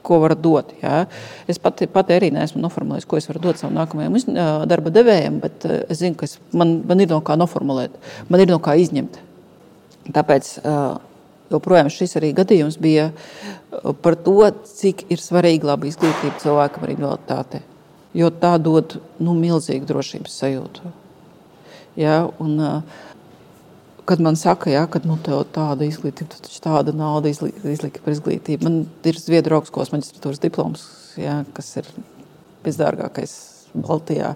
ko 0.05 0.21
var 0.23 0.37
dot. 0.39 0.75
Jā. 0.83 1.05
Es 1.51 1.61
pati, 1.63 1.89
pati 1.91 2.17
arī 2.17 2.31
neesmu 2.35 2.63
noformulējis, 2.63 3.09
ko 3.09 3.19
es 3.21 3.29
varu 3.31 3.43
dot 3.49 3.61
savam 3.61 3.79
nākamajam 3.79 4.69
darba 4.71 4.93
devējam, 4.95 5.41
bet 5.43 5.67
es 5.89 6.03
zinu, 6.03 6.19
ka 6.21 6.29
es, 6.29 6.39
man, 6.53 6.79
man 6.89 7.03
ir 7.03 7.11
no 7.13 7.21
kā 7.25 7.39
noformulēt, 7.41 7.97
man 8.29 8.45
ir 8.45 8.53
no 8.53 8.61
kā 8.63 8.77
izņemt. 8.81 9.19
Tāpēc 10.15 10.51
joprojām 11.53 11.91
šis 11.93 12.17
arī 12.21 12.33
gadījums 12.37 12.77
bija 12.81 13.11
par 14.05 14.17
to, 14.21 14.39
cik 14.79 15.07
ir 15.13 15.23
svarīga 15.23 15.73
laba 15.73 15.89
izglītība 15.89 16.41
cilvēkam 16.43 16.87
ar 16.87 16.93
invaliditāti. 16.95 17.63
Jo 18.15 18.31
tā 18.31 18.55
dod 18.63 18.99
nu, 19.19 19.35
milzīgu 19.35 19.89
drošības 19.89 20.37
sajūtu. 20.43 20.93
Ja, 21.99 22.25
un, 22.43 22.59
kad 24.05 24.21
man 24.21 24.37
saka, 24.37 24.71
ja, 24.73 24.85
ka 24.91 25.01
nu, 25.05 25.17
tāda 25.25 25.87
izglītība, 25.87 26.37
tad 26.37 26.51
tāda 26.65 26.95
nauda 26.97 27.31
izlika 27.33 28.03
par 28.05 28.15
izglītību. 28.15 28.67
Man 28.67 28.85
ir 29.07 29.19
Zviedru 29.21 29.59
augstskolas 29.59 29.95
maģistratūras 29.95 30.43
diploms, 30.43 30.87
ja, 31.21 31.43
kas 31.57 31.73
ir 31.81 31.91
visdārgākais 32.65 33.35
Baltijā 33.75 34.35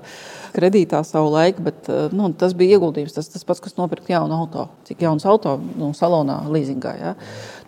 kredītā 0.57 1.01
savu 1.07 1.31
laiku, 1.35 1.63
bet 1.69 1.91
eh, 1.93 2.09
nu, 2.17 2.31
tas 2.39 2.55
bija 2.59 2.79
ieguldījums. 2.79 3.15
Tas, 3.15 3.31
tas 3.31 3.47
pats, 3.47 3.63
kas 3.63 3.77
nopirkt 3.79 4.11
jaunu 4.11 4.41
auto. 4.43 4.69
Cik 4.89 5.05
jauns 5.07 5.27
auto 5.29 5.57
nu, 5.79 5.93
salonā, 5.97 6.41
līzingā. 6.51 6.95
Ja? 6.99 7.15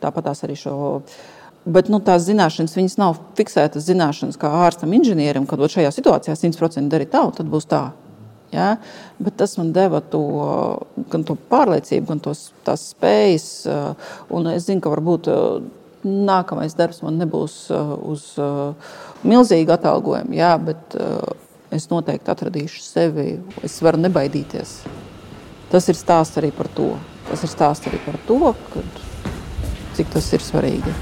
Tāpat 0.02 0.30
tās 0.30 0.42
arī 0.46 0.58
šo. 0.58 0.74
Bet 1.70 1.90
nu, 1.92 2.00
tās 2.02 2.24
zināšanas, 2.24 2.74
viņas 2.78 2.96
nav 2.98 3.18
fiksētas 3.38 3.84
zināšanas 3.84 4.40
kā 4.40 4.48
ārstam, 4.64 4.94
inženierim, 4.96 5.46
kad 5.46 5.60
šajā 5.60 5.92
situācijā 5.92 6.34
100% 6.34 6.88
dari 6.90 7.06
tā, 7.10 7.26
tad 7.36 7.50
būs 7.52 7.68
tā. 7.68 7.90
Ja? 8.50 8.76
Bet 9.22 9.36
tas 9.38 9.56
man 9.60 9.72
deva 9.74 10.00
to, 10.02 10.22
gan 11.12 11.26
to 11.26 11.36
pārliecību, 11.50 12.08
gan 12.08 12.22
tos, 12.24 12.48
tās 12.66 12.88
spējas. 12.94 13.50
Eh, 13.70 14.08
un 14.34 14.50
es 14.54 14.66
zinu, 14.66 14.82
ka 14.84 14.92
varbūt 14.92 15.30
eh, 15.30 15.68
nākamais 16.06 16.74
darbs 16.78 17.02
man 17.04 17.18
nebūs 17.20 17.54
uz 18.08 18.22
milzīgu 19.28 19.74
atalgojumu, 19.74 20.32
jā, 20.32 20.54
bet 20.64 20.96
es 21.76 21.90
noteikti 21.90 22.32
atradīšu 22.32 22.80
sevi. 22.80 23.26
Es 23.60 23.76
varu 23.84 24.00
nebaidīties. 24.06 24.78
Tas 25.70 25.92
ir 25.92 25.98
stāsts 25.98 26.40
arī 26.40 26.54
par 26.56 26.72
to. 26.72 26.94
Tas 27.28 27.44
ir 27.44 27.52
stāsts 27.52 27.86
arī 27.86 28.00
par 28.06 28.16
to, 28.26 28.40
kad, 28.72 29.04
cik 29.98 30.08
tas 30.16 30.32
ir 30.32 30.42
svarīgi. 30.42 30.96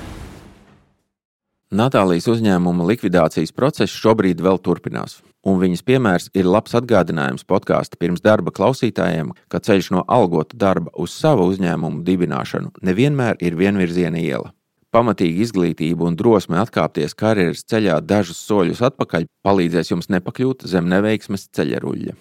Natālijas 1.69 2.25
uzņēmuma 2.33 2.87
likvidācijas 2.89 3.53
process 3.53 3.93
šobrīd 3.93 4.41
vēl 4.41 4.61
turpinās, 4.65 5.19
un 5.49 5.59
viņas 5.63 5.85
piemērs 5.89 6.29
ir 6.37 6.49
labs 6.49 6.77
atgādinājums 6.79 7.47
podkāstu 7.49 7.99
pirms 8.01 8.23
darba 8.25 8.53
klausītājiem, 8.55 9.33
ka 9.49 9.63
ceļš 9.65 9.91
no 9.97 10.05
algota 10.09 10.59
darba 10.61 10.93
uz 11.01 11.17
savu 11.17 11.49
uzņēmumu 11.53 12.05
dibināšanu 12.07 12.75
nevienmēr 12.85 13.41
ir 13.41 13.59
vienvirziena 13.59 14.21
iela. 14.21 14.53
Pamatīga 14.95 15.43
izglītība 15.45 16.07
un 16.09 16.15
drosme 16.17 16.57
atkāpties 16.63 17.13
karjeras 17.19 17.67
ceļā 17.69 17.99
dažus 18.01 18.41
soļus 18.47 18.81
atpakaļ 18.89 19.27
palīdzēs 19.45 19.93
jums 19.93 20.09
nepakļūt 20.15 20.65
zem 20.71 20.89
neveiksmes 20.89 21.51
ceļaruļļa. 21.59 22.17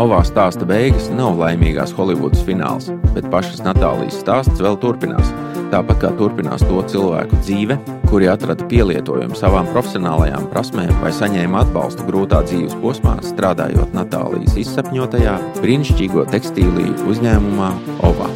Ovā 0.00 0.24
stāsta 0.26 0.66
beigas 0.66 1.06
nav 1.14 1.36
laimīgās 1.38 1.92
Holivudas 1.94 2.42
fināls, 2.42 2.88
bet 3.14 3.28
pašas 3.30 3.60
Natālijas 3.62 4.16
stāsts 4.24 4.64
vēl 4.64 4.80
turpinās. 4.82 5.28
Tāpat 5.74 6.04
kā 6.04 6.10
turpinās 6.14 6.62
to 6.62 6.78
cilvēku 6.86 7.40
dzīve, 7.40 7.74
kuri 8.06 8.28
atrada 8.30 8.62
pielietojumu 8.70 9.34
savām 9.34 9.66
profesionālajām 9.72 10.44
prasmēm 10.52 10.92
vai 11.00 11.10
saņēma 11.10 11.64
atbalstu 11.64 12.04
grūtā 12.06 12.44
dzīves 12.46 12.76
posmā, 12.78 13.16
strādājot 13.26 13.96
Natālijas 13.96 14.54
izsapņotajā, 14.62 15.32
brīnišķīgo 15.58 16.28
tekstīliju 16.30 17.08
uzņēmumā 17.10 17.72
OVA. 18.06 18.28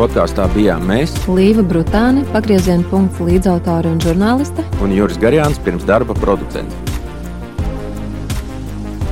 Podkāstā 0.00 0.48
bijām 0.56 0.82
mēs, 0.90 1.14
Līva 1.30 1.62
Brutāne, 1.62 2.26
pagrieziena 2.34 2.82
punkts 2.90 3.22
līdzautore 3.22 3.94
un 3.94 4.02
žurnāliste, 4.02 4.66
un 4.82 4.98
Juris 4.98 5.22
Garjāns 5.22 5.62
pirms 5.62 5.86
darba 5.86 6.18
producents. 6.18 6.85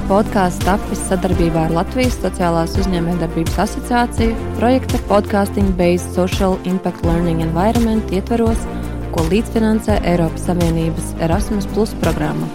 Podkāsts 0.05 0.61
tapis 0.61 1.01
sadarbībā 1.09 1.63
ar 1.65 1.71
Latvijas 1.73 2.19
Sociālās 2.21 2.75
uzņēmējdarbības 2.77 3.55
asociāciju 3.63 4.35
projekta 4.59 5.01
Podcasting 5.09 5.71
Based 5.79 6.13
Social 6.13 6.59
Impact 6.69 7.07
Learning 7.09 7.41
Environment 7.41 8.13
ietveros, 8.13 8.67
ko 9.15 9.25
līdzfinansē 9.31 9.97
Eiropas 10.13 10.45
Savienības 10.51 11.15
Erasmus 11.25 11.71
Plus 11.73 11.97
programma. 12.05 12.51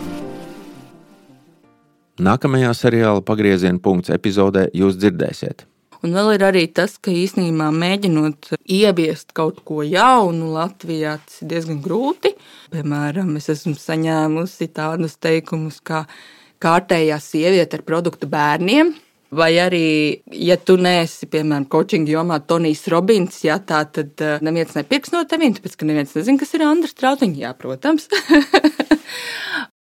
Nākamajā 2.21 2.75
seriāla 2.77 3.25
pagrieziena 3.25 3.81
punkts 3.81 4.13
epizodē 4.13 4.67
jūs 4.77 5.01
dzirdēsiet. 5.01 5.65
Un 6.05 6.13
vēl 6.13 6.35
ir 6.37 6.45
arī 6.53 6.67
tas, 6.69 6.99
ka 7.01 7.09
īsnībā 7.09 7.73
mēģinot 7.73 8.53
ieviest 8.61 9.33
kaut 9.33 9.65
ko 9.65 9.81
jaunu 9.81 10.53
Latvijā, 10.53 11.17
tas 11.25 11.41
ir 11.41 11.55
diezgan 11.57 11.81
grūti. 11.81 12.37
Piemēram, 12.69 13.33
es 13.41 13.49
esmu 13.57 13.73
saņēmusi 13.73 14.69
tādus 14.77 15.17
teikumus, 15.17 15.81
kā 15.81 16.05
kārtējā 16.63 17.19
sieviete 17.23 17.79
ar 17.79 17.85
produktu 17.87 18.29
bērniem. 18.31 18.95
Vai 19.29 19.51
arī, 19.61 19.85
ja 20.33 20.55
tu 20.57 20.73
neesi, 20.81 21.27
piemēram, 21.29 21.67
coaching 21.69 22.09
jomā, 22.09 22.39
Tonijs 22.49 22.87
Robins, 22.89 23.43
jā, 23.45 23.59
tā 23.61 23.83
tad 23.93 24.23
neviens 24.41 24.73
nepirks 24.73 25.13
no 25.13 25.21
teviem, 25.29 25.53
tāpēc, 25.53 25.75
ka 25.77 25.85
neviens 25.85 26.15
nezina, 26.17 26.41
kas 26.41 26.55
ir 26.57 26.65
Andris 26.65 26.97
Trautiņš. 26.97 27.37
Jā, 27.43 27.53
protams. 27.59 28.09